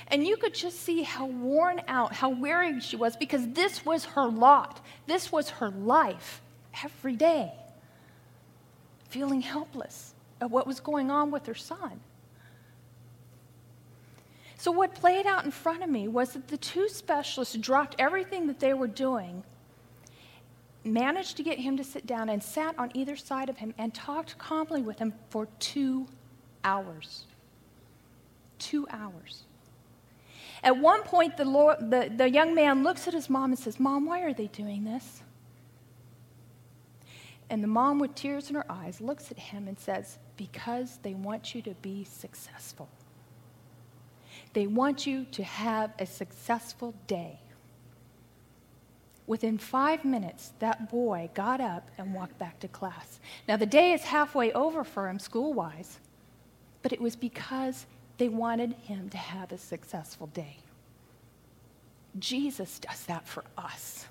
And 0.08 0.26
you 0.26 0.36
could 0.36 0.54
just 0.54 0.82
see 0.82 1.02
how 1.02 1.26
worn 1.26 1.80
out, 1.88 2.12
how 2.12 2.28
weary 2.28 2.78
she 2.80 2.96
was, 2.96 3.16
because 3.16 3.48
this 3.48 3.84
was 3.84 4.04
her 4.04 4.26
lot. 4.26 4.83
This 5.06 5.30
was 5.30 5.50
her 5.50 5.70
life 5.70 6.40
every 6.82 7.16
day, 7.16 7.52
feeling 9.08 9.42
helpless 9.42 10.14
at 10.40 10.50
what 10.50 10.66
was 10.66 10.80
going 10.80 11.10
on 11.10 11.30
with 11.30 11.46
her 11.46 11.54
son. 11.54 12.00
So, 14.56 14.70
what 14.70 14.94
played 14.94 15.26
out 15.26 15.44
in 15.44 15.50
front 15.50 15.82
of 15.82 15.90
me 15.90 16.08
was 16.08 16.32
that 16.32 16.48
the 16.48 16.56
two 16.56 16.88
specialists 16.88 17.54
dropped 17.56 17.96
everything 17.98 18.46
that 18.46 18.60
they 18.60 18.72
were 18.72 18.86
doing, 18.86 19.44
managed 20.84 21.36
to 21.36 21.42
get 21.42 21.58
him 21.58 21.76
to 21.76 21.84
sit 21.84 22.06
down, 22.06 22.30
and 22.30 22.42
sat 22.42 22.74
on 22.78 22.90
either 22.94 23.14
side 23.14 23.50
of 23.50 23.58
him 23.58 23.74
and 23.76 23.92
talked 23.92 24.38
calmly 24.38 24.80
with 24.80 24.98
him 24.98 25.12
for 25.28 25.48
two 25.58 26.06
hours. 26.64 27.24
Two 28.58 28.86
hours. 28.90 29.42
At 30.64 30.78
one 30.78 31.02
point, 31.02 31.36
the, 31.36 31.44
Lord, 31.44 31.90
the, 31.90 32.10
the 32.14 32.28
young 32.28 32.54
man 32.54 32.82
looks 32.82 33.06
at 33.06 33.12
his 33.12 33.28
mom 33.28 33.52
and 33.52 33.58
says, 33.58 33.78
Mom, 33.78 34.06
why 34.06 34.22
are 34.22 34.32
they 34.32 34.46
doing 34.46 34.84
this? 34.84 35.22
And 37.50 37.62
the 37.62 37.68
mom, 37.68 37.98
with 37.98 38.14
tears 38.14 38.48
in 38.48 38.56
her 38.56 38.64
eyes, 38.70 38.98
looks 39.02 39.30
at 39.30 39.38
him 39.38 39.68
and 39.68 39.78
says, 39.78 40.18
Because 40.38 40.98
they 41.02 41.12
want 41.12 41.54
you 41.54 41.60
to 41.62 41.74
be 41.82 42.04
successful. 42.04 42.88
They 44.54 44.66
want 44.66 45.06
you 45.06 45.26
to 45.32 45.44
have 45.44 45.92
a 45.98 46.06
successful 46.06 46.94
day. 47.06 47.40
Within 49.26 49.58
five 49.58 50.04
minutes, 50.04 50.52
that 50.60 50.90
boy 50.90 51.28
got 51.34 51.60
up 51.60 51.90
and 51.98 52.14
walked 52.14 52.38
back 52.38 52.58
to 52.60 52.68
class. 52.68 53.20
Now, 53.46 53.58
the 53.58 53.66
day 53.66 53.92
is 53.92 54.02
halfway 54.04 54.50
over 54.52 54.82
for 54.82 55.08
him 55.08 55.18
school 55.18 55.52
wise, 55.52 55.98
but 56.82 56.92
it 56.92 57.00
was 57.00 57.16
because 57.16 57.86
they 58.18 58.28
wanted 58.28 58.72
him 58.72 59.08
to 59.10 59.16
have 59.16 59.52
a 59.52 59.58
successful 59.58 60.28
day. 60.28 60.58
Jesus 62.18 62.78
does 62.78 63.04
that 63.06 63.26
for 63.26 63.44
us. 63.58 64.06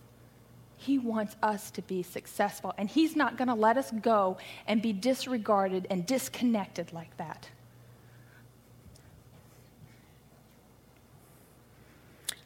He 0.76 0.98
wants 0.98 1.38
us 1.42 1.72
to 1.72 1.82
be 1.82 2.04
successful, 2.04 2.74
and 2.78 2.90
He's 2.90 3.16
not 3.16 3.38
going 3.38 3.48
to 3.48 3.54
let 3.54 3.78
us 3.78 3.90
go 4.02 4.38
and 4.68 4.82
be 4.82 4.92
disregarded 4.92 5.88
and 5.90 6.06
disconnected 6.06 6.92
like 6.92 7.16
that. 7.16 7.48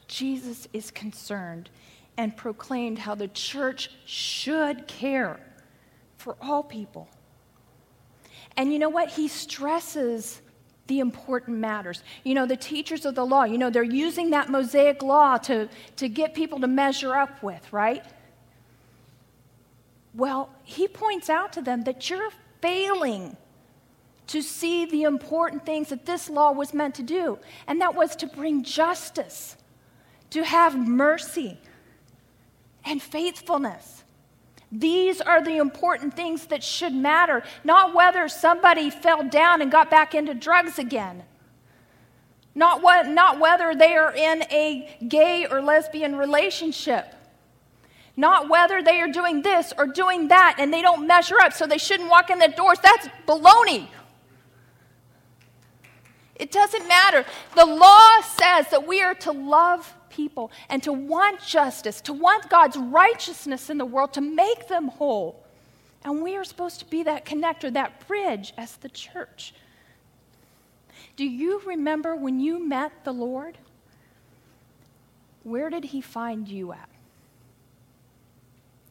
Jesus 0.08 0.68
is 0.72 0.92
concerned 0.92 1.72
and 2.16 2.38
proclaimed 2.38 3.00
how 3.00 3.16
the 3.16 3.28
church 3.28 3.90
should 4.06 4.88
care 4.88 5.40
for 6.18 6.36
all 6.40 6.62
people. 6.62 7.08
And 8.56 8.72
you 8.72 8.80
know 8.80 8.90
what? 8.90 9.10
He 9.10 9.28
stresses 9.28 10.42
the 10.88 11.00
important 11.00 11.58
matters. 11.58 12.04
You 12.24 12.34
know, 12.34 12.46
the 12.46 12.58
teachers 12.58 13.06
of 13.06 13.16
the 13.16 13.26
law, 13.26 13.44
you 13.44 13.58
know, 13.58 13.70
they're 13.70 13.84
using 13.84 14.32
that 14.32 14.50
Mosaic 14.50 15.02
law 15.04 15.38
to, 15.38 15.70
to 15.98 16.10
get 16.10 16.34
people 16.34 16.60
to 16.60 16.68
measure 16.68 17.16
up 17.16 17.44
with, 17.44 17.72
right? 17.72 18.04
Well, 20.14 20.50
he 20.64 20.88
points 20.88 21.30
out 21.30 21.54
to 21.54 21.62
them 21.62 21.84
that 21.84 22.10
you're 22.10 22.32
failing 22.62 23.38
to 24.28 24.42
see 24.42 24.86
the 24.86 25.04
important 25.04 25.66
things 25.66 25.90
that 25.90 26.06
this 26.06 26.30
law 26.30 26.52
was 26.52 26.74
meant 26.74 26.96
to 26.96 27.04
do, 27.04 27.40
and 27.68 27.80
that 27.82 27.96
was 27.96 28.16
to 28.18 28.28
bring 28.28 28.64
justice 28.64 29.56
to 30.32 30.44
have 30.44 30.78
mercy 30.78 31.58
and 32.84 33.02
faithfulness. 33.02 34.04
These 34.72 35.22
are 35.22 35.42
the 35.42 35.58
important 35.58 36.16
things 36.16 36.48
that 36.48 36.64
should 36.64 36.94
matter, 36.94 37.44
not 37.64 37.94
whether 37.94 38.28
somebody 38.28 38.90
fell 38.90 39.24
down 39.24 39.62
and 39.62 39.72
got 39.72 39.90
back 39.90 40.14
into 40.14 40.34
drugs 40.34 40.78
again. 40.78 41.24
Not, 42.54 42.82
what, 42.82 43.08
not 43.08 43.40
whether 43.40 43.76
they 43.76 43.96
are 43.96 44.14
in 44.14 44.44
a 44.52 44.98
gay 45.08 45.46
or 45.46 45.62
lesbian 45.62 46.16
relationship. 46.16 47.14
Not 48.18 48.50
whether 48.50 48.82
they 48.82 49.00
are 49.00 49.08
doing 49.08 49.44
this 49.44 49.74
or 49.78 49.86
doing 49.86 50.30
that 50.30 50.56
and 50.58 50.74
they 50.74 50.82
don't 50.82 51.06
measure 51.06 51.40
up, 51.40 51.54
so 51.54 51.68
they 51.68 51.78
shouldn't 51.78 52.10
walk 52.10 52.32
in 52.32 52.40
the 52.40 52.48
doors. 52.48 52.80
That's 52.82 53.08
baloney. 53.28 53.88
It 56.36 56.52
doesn't 56.52 56.88
matter. 56.88 57.26
The 57.56 57.66
law 57.66 58.22
says 58.22 58.70
that 58.72 58.88
we 58.88 59.02
are 59.02 59.16
to 59.16 59.32
love 59.32 59.94
people 60.10 60.52
and 60.70 60.82
to 60.84 60.94
want 60.94 61.42
justice, 61.42 62.02
to 62.02 62.14
want 62.14 62.50
God's 62.50 62.78
righteousness 62.78 63.70
in 63.70 63.78
the 63.78 63.86
world, 63.86 64.14
to 64.14 64.22
make 64.22 64.68
them 64.68 64.88
whole. 64.88 65.44
And 66.04 66.22
we 66.24 66.36
are 66.36 66.44
supposed 66.44 66.80
to 66.80 66.86
be 66.86 67.04
that 67.04 67.26
connector, 67.26 67.72
that 67.74 68.08
bridge 68.08 68.54
as 68.58 68.78
the 68.78 68.90
church. 68.90 69.54
Do 71.16 71.26
you 71.26 71.62
remember 71.66 72.16
when 72.16 72.40
you 72.40 72.66
met 72.66 72.92
the 73.04 73.12
Lord? 73.12 73.58
Where 75.44 75.70
did 75.70 75.86
he 75.86 76.02
find 76.02 76.48
you 76.48 76.74
at? 76.74 76.90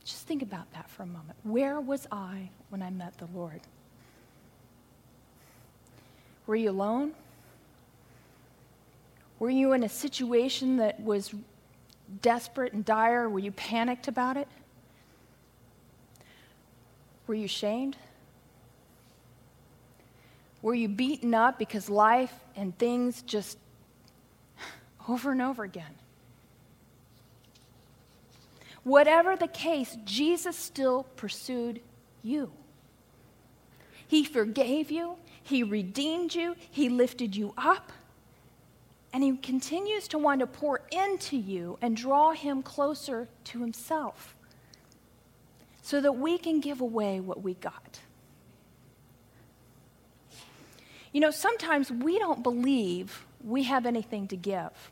Just 0.04 0.26
think 0.26 0.42
about 0.42 0.72
that 0.72 0.88
for 0.88 1.02
a 1.02 1.06
moment. 1.06 1.36
Where 1.42 1.80
was 1.80 2.06
I 2.10 2.50
when 2.70 2.82
I 2.82 2.90
met 2.90 3.18
the 3.18 3.28
Lord? 3.34 3.60
Were 6.46 6.56
you 6.56 6.70
alone? 6.70 7.12
Were 9.38 9.50
you 9.50 9.72
in 9.72 9.82
a 9.82 9.88
situation 9.88 10.78
that 10.78 11.00
was 11.00 11.34
desperate 12.22 12.72
and 12.72 12.84
dire? 12.84 13.28
Were 13.28 13.38
you 13.38 13.52
panicked 13.52 14.08
about 14.08 14.36
it? 14.36 14.48
Were 17.26 17.34
you 17.34 17.48
shamed? 17.48 17.96
Were 20.62 20.74
you 20.74 20.88
beaten 20.88 21.34
up 21.34 21.58
because 21.58 21.90
life 21.90 22.32
and 22.56 22.76
things 22.78 23.22
just 23.22 23.58
over 25.08 25.32
and 25.32 25.42
over 25.42 25.64
again? 25.64 25.94
Whatever 28.84 29.36
the 29.36 29.48
case, 29.48 29.96
Jesus 30.04 30.56
still 30.56 31.04
pursued 31.16 31.80
you. 32.22 32.52
He 34.06 34.24
forgave 34.24 34.90
you, 34.90 35.16
He 35.42 35.62
redeemed 35.64 36.34
you, 36.34 36.54
He 36.70 36.88
lifted 36.88 37.34
you 37.34 37.52
up. 37.56 37.92
And 39.16 39.24
he 39.24 39.34
continues 39.38 40.08
to 40.08 40.18
want 40.18 40.40
to 40.40 40.46
pour 40.46 40.82
into 40.92 41.38
you 41.38 41.78
and 41.80 41.96
draw 41.96 42.32
him 42.32 42.62
closer 42.62 43.28
to 43.44 43.60
himself 43.60 44.36
so 45.80 46.02
that 46.02 46.18
we 46.18 46.36
can 46.36 46.60
give 46.60 46.82
away 46.82 47.20
what 47.20 47.42
we 47.42 47.54
got. 47.54 48.00
You 51.14 51.22
know, 51.22 51.30
sometimes 51.30 51.90
we 51.90 52.18
don't 52.18 52.42
believe 52.42 53.24
we 53.42 53.62
have 53.62 53.86
anything 53.86 54.28
to 54.28 54.36
give. 54.36 54.90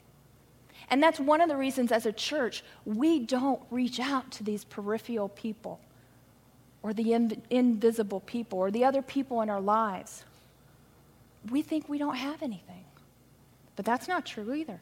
And 0.89 1.03
that's 1.03 1.21
one 1.21 1.43
of 1.43 1.51
the 1.51 1.57
reasons, 1.59 1.93
as 1.93 2.07
a 2.07 2.13
church, 2.13 2.65
we 2.87 3.19
don't 3.19 3.61
reach 3.71 4.01
out 4.01 4.31
to 4.31 4.43
these 4.43 4.65
peripheral 4.65 5.29
people 5.29 5.81
or 6.83 6.95
the 6.95 7.09
inv- 7.09 7.43
invisible 7.51 8.21
people 8.21 8.59
or 8.59 8.71
the 8.71 8.87
other 8.87 9.03
people 9.03 9.43
in 9.43 9.51
our 9.51 9.61
lives. 9.61 10.25
We 11.51 11.61
think 11.61 11.91
we 11.91 11.99
don't 11.99 12.17
have 12.17 12.43
anything. 12.43 12.87
But 13.77 13.85
that's 13.85 14.09
not 14.09 14.25
true 14.25 14.53
either. 14.55 14.81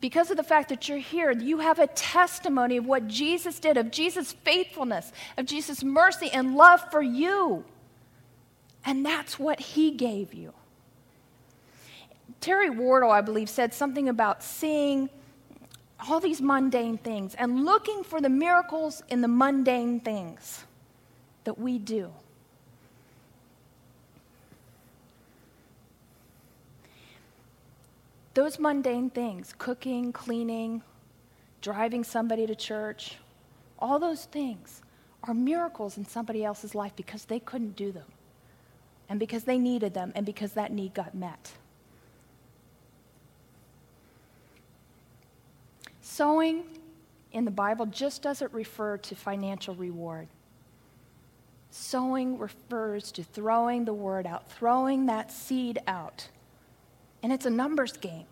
because 0.00 0.30
of 0.30 0.36
the 0.36 0.42
fact 0.42 0.68
that 0.68 0.88
you're 0.88 0.98
here, 0.98 1.32
you 1.32 1.58
have 1.58 1.78
a 1.78 1.86
testimony 1.88 2.76
of 2.76 2.86
what 2.86 3.08
Jesus 3.08 3.58
did, 3.58 3.76
of 3.76 3.90
Jesus' 3.90 4.32
faithfulness, 4.32 5.10
of 5.36 5.46
Jesus' 5.46 5.82
mercy 5.82 6.30
and 6.32 6.54
love 6.54 6.80
for 6.90 7.02
you. 7.02 7.64
And 8.84 9.04
that's 9.04 9.38
what 9.38 9.58
he 9.58 9.90
gave 9.90 10.34
you. 10.34 10.52
Terry 12.40 12.70
Wardle, 12.70 13.10
I 13.10 13.20
believe, 13.22 13.48
said 13.48 13.72
something 13.72 14.08
about 14.08 14.42
seeing 14.42 15.08
all 16.08 16.20
these 16.20 16.42
mundane 16.42 16.98
things 16.98 17.34
and 17.34 17.64
looking 17.64 18.04
for 18.04 18.20
the 18.20 18.28
miracles 18.28 19.02
in 19.08 19.22
the 19.22 19.28
mundane 19.28 20.00
things 20.00 20.64
that 21.44 21.58
we 21.58 21.78
do. 21.78 22.12
Those 28.36 28.58
mundane 28.58 29.08
things, 29.08 29.54
cooking, 29.56 30.12
cleaning, 30.12 30.82
driving 31.62 32.04
somebody 32.04 32.46
to 32.46 32.54
church, 32.54 33.16
all 33.78 33.98
those 33.98 34.26
things 34.26 34.82
are 35.24 35.32
miracles 35.32 35.96
in 35.96 36.04
somebody 36.04 36.44
else's 36.44 36.74
life 36.74 36.92
because 36.96 37.24
they 37.24 37.40
couldn't 37.40 37.76
do 37.76 37.92
them 37.92 38.04
and 39.08 39.18
because 39.18 39.44
they 39.44 39.56
needed 39.56 39.94
them 39.94 40.12
and 40.14 40.26
because 40.26 40.52
that 40.52 40.70
need 40.70 40.92
got 40.92 41.14
met. 41.14 41.52
Sowing 46.02 46.64
in 47.32 47.46
the 47.46 47.50
Bible 47.50 47.86
just 47.86 48.20
doesn't 48.20 48.52
refer 48.52 48.98
to 48.98 49.14
financial 49.14 49.74
reward. 49.74 50.28
Sowing 51.70 52.36
refers 52.36 53.10
to 53.12 53.24
throwing 53.24 53.86
the 53.86 53.94
word 53.94 54.26
out, 54.26 54.50
throwing 54.50 55.06
that 55.06 55.32
seed 55.32 55.78
out 55.86 56.28
and 57.22 57.32
it's 57.32 57.46
a 57.46 57.50
numbers 57.50 57.92
game. 57.96 58.26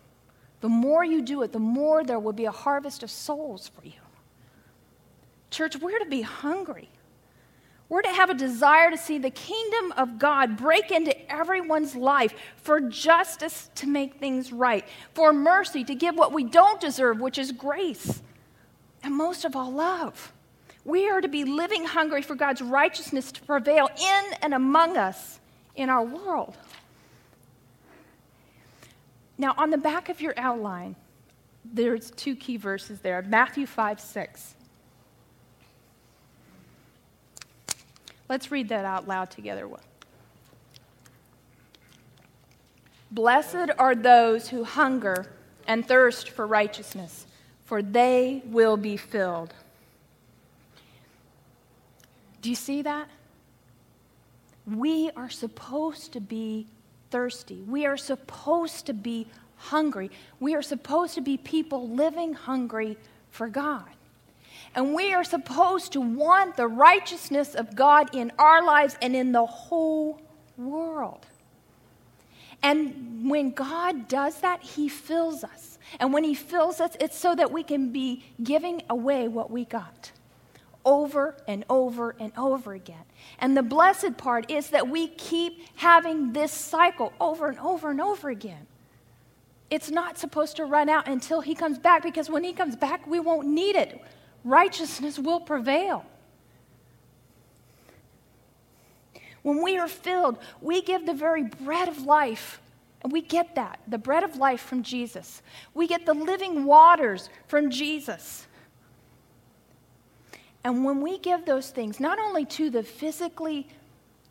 The 0.61 0.69
more 0.69 1.03
you 1.03 1.21
do 1.21 1.41
it, 1.43 1.51
the 1.51 1.59
more 1.59 2.03
there 2.03 2.19
will 2.19 2.33
be 2.33 2.45
a 2.45 2.51
harvest 2.51 3.03
of 3.03 3.11
souls 3.11 3.67
for 3.67 3.85
you. 3.85 3.93
Church, 5.51 5.77
we're 5.77 5.99
to 5.99 6.05
be 6.05 6.21
hungry. 6.21 6.89
We're 7.87 8.01
to 8.01 8.09
have 8.09 8.31
a 8.31 8.33
desire 8.33 8.89
to 8.89 8.97
see 8.97 9.19
the 9.19 9.29
kingdom 9.29 9.93
of 9.95 10.17
God 10.17 10.57
break 10.57 10.91
into 10.91 11.31
everyone's 11.31 11.95
life, 11.95 12.33
for 12.57 12.81
justice 12.81 13.69
to 13.75 13.87
make 13.87 14.19
things 14.19 14.51
right, 14.51 14.83
for 15.13 15.31
mercy 15.31 15.83
to 15.83 15.93
give 15.93 16.15
what 16.15 16.33
we 16.33 16.43
don't 16.43 16.81
deserve, 16.81 17.19
which 17.19 17.37
is 17.37 17.51
grace, 17.51 18.23
and 19.03 19.13
most 19.13 19.45
of 19.45 19.55
all, 19.55 19.71
love. 19.71 20.33
We 20.83 21.09
are 21.09 21.21
to 21.21 21.27
be 21.27 21.45
living 21.45 21.85
hungry 21.85 22.23
for 22.23 22.35
God's 22.35 22.61
righteousness 22.61 23.31
to 23.33 23.41
prevail 23.41 23.87
in 23.87 24.33
and 24.41 24.53
among 24.53 24.97
us 24.97 25.39
in 25.75 25.89
our 25.89 26.03
world. 26.03 26.57
Now, 29.37 29.53
on 29.57 29.69
the 29.69 29.77
back 29.77 30.09
of 30.09 30.21
your 30.21 30.33
outline, 30.37 30.95
there's 31.63 32.11
two 32.11 32.35
key 32.35 32.57
verses 32.57 32.99
there 32.99 33.21
Matthew 33.21 33.65
5 33.65 33.99
6. 33.99 34.55
Let's 38.27 38.49
read 38.51 38.69
that 38.69 38.85
out 38.85 39.07
loud 39.07 39.29
together. 39.29 39.69
Blessed 43.11 43.69
are 43.77 43.95
those 43.95 44.49
who 44.49 44.63
hunger 44.63 45.31
and 45.67 45.87
thirst 45.87 46.29
for 46.29 46.47
righteousness, 46.47 47.27
for 47.63 47.81
they 47.81 48.41
will 48.45 48.77
be 48.77 48.97
filled. 48.97 49.53
Do 52.41 52.49
you 52.49 52.55
see 52.55 52.81
that? 52.81 53.07
We 54.65 55.11
are 55.15 55.29
supposed 55.29 56.13
to 56.13 56.19
be 56.19 56.67
thirsty. 57.11 57.61
We 57.61 57.85
are 57.85 57.97
supposed 57.97 58.85
to 58.87 58.93
be 58.93 59.27
hungry. 59.57 60.11
We 60.39 60.55
are 60.55 60.61
supposed 60.61 61.15
to 61.15 61.21
be 61.21 61.37
people 61.37 61.89
living 61.89 62.33
hungry 62.33 62.97
for 63.31 63.47
God. 63.47 63.89
And 64.75 64.93
we 64.93 65.13
are 65.13 65.23
supposed 65.23 65.93
to 65.93 66.01
want 66.01 66.57
the 66.57 66.67
righteousness 66.67 67.55
of 67.55 67.75
God 67.75 68.13
in 68.13 68.31
our 68.37 68.63
lives 68.63 68.97
and 69.01 69.15
in 69.15 69.31
the 69.31 69.45
whole 69.45 70.21
world. 70.57 71.25
And 72.61 73.29
when 73.29 73.51
God 73.51 74.07
does 74.07 74.41
that, 74.41 74.61
He 74.61 74.89
fills 74.89 75.43
us. 75.43 75.79
And 75.99 76.11
when 76.11 76.23
He 76.23 76.33
fills 76.33 76.81
us, 76.81 76.97
it's 76.99 77.17
so 77.17 77.35
that 77.35 77.51
we 77.51 77.63
can 77.63 77.91
be 77.91 78.25
giving 78.43 78.81
away 78.89 79.27
what 79.27 79.49
we 79.49 79.65
got 79.65 80.11
over 80.85 81.35
and 81.47 81.65
over 81.69 82.15
and 82.19 82.31
over 82.37 82.73
again. 82.73 83.03
And 83.39 83.57
the 83.57 83.63
blessed 83.63 84.17
part 84.17 84.49
is 84.51 84.69
that 84.69 84.87
we 84.87 85.07
keep 85.07 85.61
having 85.75 86.33
this 86.33 86.51
cycle 86.51 87.11
over 87.19 87.49
and 87.49 87.59
over 87.59 87.89
and 87.89 87.99
over 87.99 88.29
again. 88.29 88.67
It's 89.69 89.89
not 89.89 90.17
supposed 90.17 90.57
to 90.57 90.65
run 90.65 90.89
out 90.89 91.07
until 91.07 91.41
he 91.41 91.55
comes 91.55 91.79
back 91.79 92.03
because 92.03 92.29
when 92.29 92.43
he 92.43 92.53
comes 92.53 92.75
back, 92.75 93.07
we 93.07 93.19
won't 93.19 93.47
need 93.47 93.75
it. 93.75 93.99
Righteousness 94.43 95.17
will 95.17 95.39
prevail. 95.39 96.05
When 99.41 99.61
we 99.61 99.77
are 99.77 99.87
filled, 99.87 100.37
we 100.61 100.81
give 100.81 101.05
the 101.05 101.13
very 101.13 101.43
bread 101.43 101.87
of 101.87 102.03
life. 102.03 102.61
And 103.03 103.11
we 103.11 103.21
get 103.21 103.53
that, 103.53 103.79
the 103.87 103.99
bread 103.99 104.23
of 104.23 104.37
life 104.37 104.61
from 104.61 104.81
Jesus. 104.81 105.43
We 105.75 105.85
get 105.85 106.07
the 106.07 106.15
living 106.15 106.65
waters 106.65 107.29
from 107.47 107.69
Jesus. 107.69 108.47
And 110.65 110.83
when 110.83 110.99
we 110.99 111.19
give 111.19 111.45
those 111.45 111.69
things, 111.69 111.99
not 111.99 112.17
only 112.17 112.43
to 112.45 112.71
the 112.71 112.81
physically 112.81 113.67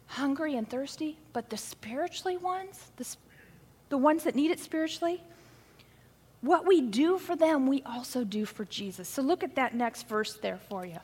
hungry 0.07 0.57
and 0.57 0.69
thirsty, 0.69 1.17
but 1.33 1.49
the 1.49 1.57
spiritually 1.57 2.37
ones, 2.37 2.91
the, 2.97 3.07
the 3.89 3.97
ones 3.97 4.25
that 4.25 4.35
need 4.35 4.51
it 4.51 4.59
spiritually, 4.59 5.23
what 6.41 6.67
we 6.67 6.81
do 6.81 7.19
for 7.19 7.37
them, 7.37 7.69
we 7.69 7.85
also 7.85 8.25
do 8.25 8.45
for 8.47 8.65
Jesus. 8.65 9.09
So 9.09 9.23
look 9.23 9.45
at 9.45 9.55
that 9.55 9.77
next 9.77 10.09
verse 10.09 10.35
there 10.35 10.59
for 10.69 10.85
you. 10.85 10.99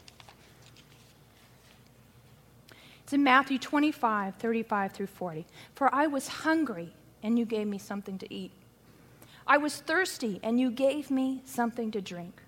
It's 3.05 3.13
in 3.13 3.23
Matthew 3.23 3.61
25, 3.61 4.35
35 4.35 4.93
through 4.93 5.07
40. 5.07 5.47
For 5.77 5.95
I 5.95 6.09
was 6.09 6.27
hungry, 6.27 6.93
and 7.23 7.39
you 7.39 7.45
gave 7.45 7.69
me 7.69 7.79
something 7.79 8.19
to 8.19 8.35
eat. 8.35 8.51
I 9.47 9.59
was 9.59 9.77
thirsty, 9.77 10.41
and 10.43 10.59
you 10.59 10.73
gave 10.73 11.09
me 11.09 11.43
something 11.45 11.93
to 11.93 12.01
drink. 12.01 12.43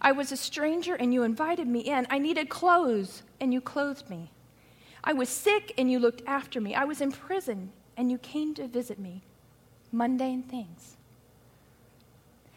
I 0.00 0.12
was 0.12 0.32
a 0.32 0.36
stranger 0.36 0.94
and 0.94 1.12
you 1.12 1.22
invited 1.22 1.68
me 1.68 1.80
in. 1.80 2.06
I 2.08 2.18
needed 2.18 2.48
clothes 2.48 3.22
and 3.40 3.52
you 3.52 3.60
clothed 3.60 4.08
me. 4.08 4.32
I 5.04 5.12
was 5.12 5.28
sick 5.28 5.72
and 5.76 5.90
you 5.90 5.98
looked 5.98 6.22
after 6.26 6.60
me. 6.60 6.74
I 6.74 6.84
was 6.84 7.00
in 7.00 7.12
prison 7.12 7.72
and 7.96 8.10
you 8.10 8.18
came 8.18 8.54
to 8.54 8.66
visit 8.66 8.98
me. 8.98 9.22
Mundane 9.92 10.42
things. 10.42 10.96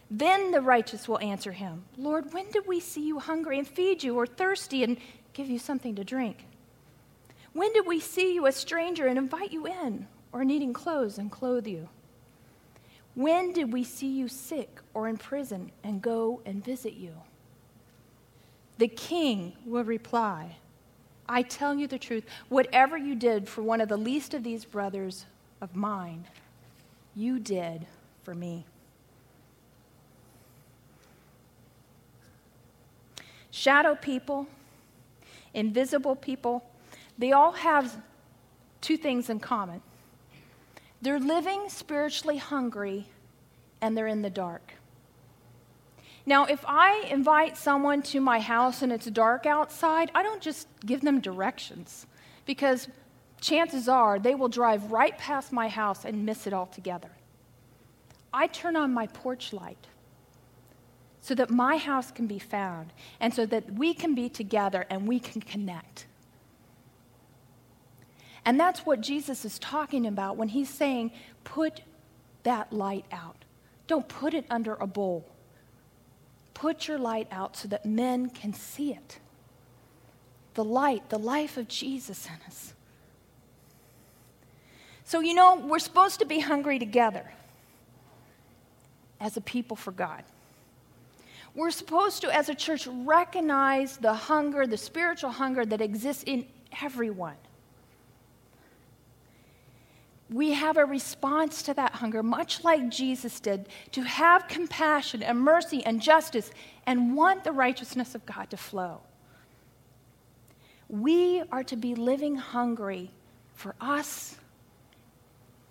Then 0.10 0.52
the 0.52 0.62
righteous 0.62 1.08
will 1.08 1.20
answer 1.20 1.52
him 1.52 1.86
Lord, 1.98 2.34
when 2.34 2.50
did 2.52 2.68
we 2.68 2.80
see 2.80 3.06
you 3.06 3.20
hungry 3.20 3.58
and 3.58 3.68
feed 3.68 4.04
you, 4.04 4.16
or 4.16 4.28
thirsty 4.28 4.84
and 4.84 4.98
give 5.34 5.50
you 5.50 5.58
something 5.58 5.96
to 5.96 6.04
drink? 6.04 6.46
When 7.54 7.74
did 7.74 7.88
we 7.88 8.00
see 8.00 8.34
you 8.36 8.46
a 8.46 8.52
stranger 8.52 9.08
and 9.08 9.18
invite 9.18 9.52
you 9.52 9.66
in, 9.66 10.08
or 10.32 10.46
needing 10.46 10.74
clothes 10.74 11.18
and 11.18 11.32
clothe 11.32 11.68
you? 11.68 11.90
When 13.16 13.54
did 13.54 13.74
we 13.74 13.84
see 13.84 14.08
you 14.08 14.28
sick 14.28 14.80
or 14.94 15.08
in 15.08 15.18
prison 15.18 15.72
and 15.84 16.02
go 16.02 16.42
and 16.46 16.64
visit 16.64 16.94
you? 16.94 17.14
The 18.78 18.88
king 18.88 19.54
will 19.66 19.84
reply, 19.84 20.58
I 21.28 21.42
tell 21.42 21.76
you 21.76 21.88
the 21.88 22.00
truth, 22.00 22.26
whatever 22.50 22.98
you 22.98 23.16
did 23.16 23.48
for 23.48 23.62
one 23.62 23.82
of 23.82 23.90
the 23.90 23.98
least 23.98 24.34
of 24.34 24.44
these 24.44 24.66
brothers 24.66 25.26
of 25.62 25.76
mine, 25.76 26.26
you 27.16 27.40
did 27.40 27.86
for 28.24 28.34
me. 28.34 28.66
Shadow 33.52 33.96
people, 33.96 34.48
invisible 35.54 36.16
people, 36.16 36.66
they 37.18 37.32
all 37.32 37.52
have 37.52 37.96
two 38.82 38.98
things 38.98 39.30
in 39.30 39.40
common. 39.40 39.82
They're 41.02 41.20
living 41.20 41.70
spiritually 41.70 42.38
hungry 42.38 43.08
and 43.82 43.96
they're 43.96 44.08
in 44.08 44.22
the 44.22 44.30
dark. 44.30 44.73
Now, 46.26 46.46
if 46.46 46.64
I 46.66 47.06
invite 47.10 47.58
someone 47.58 48.02
to 48.04 48.22
my 48.22 48.40
house 48.40 48.82
and 48.82 48.92
it's 48.92 49.06
dark 49.08 49.46
outside, 49.46 50.10
I 50.16 50.24
don't 50.24 50.42
just 50.42 50.68
give 50.86 51.02
them 51.02 51.20
directions 51.20 52.08
because 52.46 52.88
chances 53.42 53.90
are 53.90 54.20
they 54.20 54.36
will 54.36 54.48
drive 54.48 54.92
right 54.92 55.18
past 55.18 55.52
my 55.52 55.68
house 55.68 56.06
and 56.06 56.26
miss 56.26 56.48
it 56.48 56.54
altogether. 56.54 57.12
I 58.34 58.48
turn 58.48 58.76
on 58.76 58.94
my 58.94 59.08
porch 59.08 59.52
light 59.52 59.88
so 61.20 61.36
that 61.36 61.50
my 61.50 61.78
house 61.78 62.10
can 62.10 62.26
be 62.26 62.40
found 62.40 62.94
and 63.20 63.34
so 63.34 63.46
that 63.46 63.74
we 63.74 63.94
can 63.94 64.16
be 64.16 64.30
together 64.30 64.86
and 64.90 65.08
we 65.08 65.20
can 65.20 65.42
connect. 65.42 66.08
And 68.46 68.60
that's 68.60 68.86
what 68.86 69.02
Jesus 69.02 69.46
is 69.46 69.60
talking 69.60 70.06
about 70.06 70.38
when 70.38 70.50
he's 70.50 70.70
saying, 70.70 71.12
put 71.44 71.82
that 72.44 72.74
light 72.74 73.06
out. 73.12 73.46
Don't 73.88 74.08
put 74.08 74.34
it 74.34 74.46
under 74.50 74.76
a 74.76 74.88
bowl. 74.88 75.26
Put 76.54 76.88
your 76.88 76.98
light 76.98 77.28
out 77.32 77.58
so 77.58 77.68
that 77.70 77.86
men 77.86 78.30
can 78.30 78.54
see 78.54 78.92
it. 78.94 79.20
The 80.54 80.64
light, 80.64 81.10
the 81.10 81.20
life 81.20 81.58
of 81.58 81.68
Jesus 81.68 82.28
in 82.28 82.40
us. 82.48 82.74
So, 85.04 85.20
you 85.20 85.34
know, 85.34 85.56
we're 85.56 85.80
supposed 85.80 86.20
to 86.20 86.26
be 86.26 86.40
hungry 86.40 86.80
together. 86.80 87.32
as 89.20 89.38
a 89.38 89.42
people 89.42 89.78
for 89.78 89.92
God. 89.92 90.24
We're 91.56 91.72
supposed 91.72 92.22
to, 92.22 92.36
as 92.36 92.50
a 92.50 92.56
church, 92.56 92.88
recognize 92.88 93.98
the 93.98 94.14
hunger, 94.14 94.68
the 94.68 94.78
spiritual 94.78 95.30
hunger 95.30 95.66
that 95.66 95.82
exists 95.82 96.24
in 96.28 96.46
everyone. 96.82 97.38
We 100.30 100.54
have 100.54 100.78
a 100.78 100.86
response 100.86 101.64
to 101.64 101.74
that 101.76 101.94
hunger, 101.94 102.24
much 102.24 102.64
like 102.64 102.90
Jesus 102.90 103.40
did, 103.40 103.68
to 103.92 104.02
have 104.02 104.48
compassion 104.48 105.22
and 105.22 105.40
mercy 105.40 105.86
and 105.86 106.02
justice 106.02 106.52
and 106.86 107.16
want 107.16 107.44
the 107.44 107.52
righteousness 107.52 108.16
of 108.16 108.26
God 108.26 108.50
to 108.50 108.58
flow. 108.58 109.02
We 110.90 111.44
are 111.52 111.64
to 111.64 111.76
be 111.76 111.96
living 111.96 112.36
hungry 112.36 113.12
for 113.54 113.76
us 113.82 114.38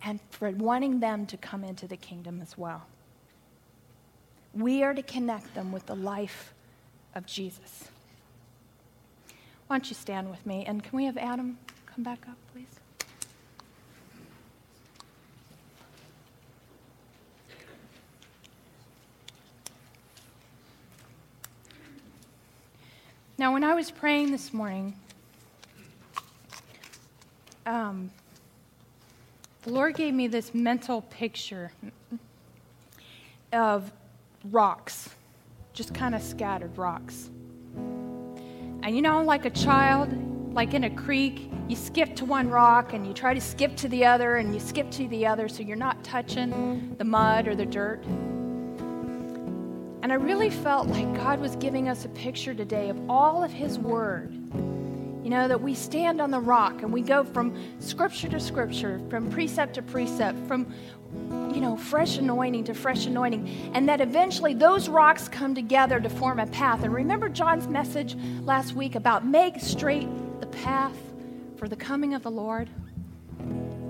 and 0.04 0.20
for 0.30 0.50
wanting 0.50 1.00
them 1.00 1.26
to 1.26 1.36
come 1.36 1.64
into 1.64 1.86
the 1.86 1.96
kingdom 1.96 2.40
as 2.40 2.58
well. 2.58 2.86
We 4.54 4.82
are 4.82 4.94
to 4.94 5.02
connect 5.02 5.54
them 5.54 5.72
with 5.72 5.86
the 5.86 5.94
life 5.94 6.52
of 7.14 7.26
Jesus. 7.26 7.88
Why 9.66 9.76
don't 9.78 9.88
you 9.88 9.94
stand 9.94 10.30
with 10.30 10.44
me? 10.44 10.64
And 10.66 10.82
can 10.82 10.96
we 10.96 11.06
have 11.06 11.16
Adam 11.16 11.58
come 11.86 12.04
back 12.04 12.26
up, 12.28 12.36
please? 12.52 12.66
Now, 23.42 23.52
when 23.52 23.64
I 23.64 23.74
was 23.74 23.90
praying 23.90 24.30
this 24.30 24.54
morning, 24.54 24.94
um, 27.66 28.12
the 29.62 29.70
Lord 29.72 29.96
gave 29.96 30.14
me 30.14 30.28
this 30.28 30.54
mental 30.54 31.02
picture 31.10 31.72
of 33.52 33.90
rocks, 34.52 35.10
just 35.72 35.92
kind 35.92 36.14
of 36.14 36.22
scattered 36.22 36.78
rocks. 36.78 37.30
And 37.74 38.94
you 38.94 39.02
know, 39.02 39.24
like 39.24 39.44
a 39.44 39.50
child, 39.50 40.54
like 40.54 40.72
in 40.72 40.84
a 40.84 40.90
creek, 40.90 41.50
you 41.66 41.74
skip 41.74 42.14
to 42.14 42.24
one 42.24 42.48
rock 42.48 42.92
and 42.92 43.04
you 43.04 43.12
try 43.12 43.34
to 43.34 43.40
skip 43.40 43.74
to 43.78 43.88
the 43.88 44.04
other 44.04 44.36
and 44.36 44.54
you 44.54 44.60
skip 44.60 44.88
to 44.92 45.08
the 45.08 45.26
other 45.26 45.48
so 45.48 45.64
you're 45.64 45.76
not 45.76 46.04
touching 46.04 46.94
the 46.96 47.04
mud 47.04 47.48
or 47.48 47.56
the 47.56 47.66
dirt. 47.66 48.04
And 50.02 50.12
I 50.12 50.16
really 50.16 50.50
felt 50.50 50.88
like 50.88 51.14
God 51.14 51.38
was 51.38 51.54
giving 51.56 51.88
us 51.88 52.04
a 52.04 52.08
picture 52.08 52.54
today 52.54 52.88
of 52.88 52.98
all 53.08 53.44
of 53.44 53.52
His 53.52 53.78
Word. 53.78 54.32
You 55.22 55.30
know, 55.30 55.46
that 55.46 55.62
we 55.62 55.74
stand 55.74 56.20
on 56.20 56.32
the 56.32 56.40
rock 56.40 56.82
and 56.82 56.92
we 56.92 57.02
go 57.02 57.22
from 57.22 57.56
scripture 57.78 58.28
to 58.30 58.40
scripture, 58.40 59.00
from 59.08 59.30
precept 59.30 59.74
to 59.74 59.82
precept, 59.82 60.36
from, 60.48 60.74
you 61.54 61.60
know, 61.60 61.76
fresh 61.76 62.18
anointing 62.18 62.64
to 62.64 62.74
fresh 62.74 63.06
anointing, 63.06 63.70
and 63.74 63.88
that 63.88 64.00
eventually 64.00 64.52
those 64.52 64.88
rocks 64.88 65.28
come 65.28 65.54
together 65.54 66.00
to 66.00 66.08
form 66.08 66.40
a 66.40 66.46
path. 66.48 66.82
And 66.82 66.92
remember 66.92 67.28
John's 67.28 67.68
message 67.68 68.16
last 68.42 68.74
week 68.74 68.96
about 68.96 69.24
make 69.24 69.60
straight 69.60 70.08
the 70.40 70.48
path 70.48 70.96
for 71.56 71.68
the 71.68 71.76
coming 71.76 72.14
of 72.14 72.24
the 72.24 72.30
Lord? 72.30 72.68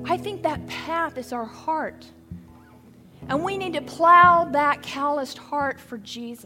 I 0.05 0.19
think 0.19 0.43
that 0.43 0.67
path 0.67 1.17
is 1.17 1.33
our 1.33 1.47
heart. 1.47 2.05
And 3.29 3.45
we 3.45 3.57
need 3.57 3.75
to 3.75 3.83
plow 3.83 4.45
that 4.53 4.83
calloused 4.83 5.39
heart 5.39 5.81
for 5.81 5.99
Jesus. 5.99 6.41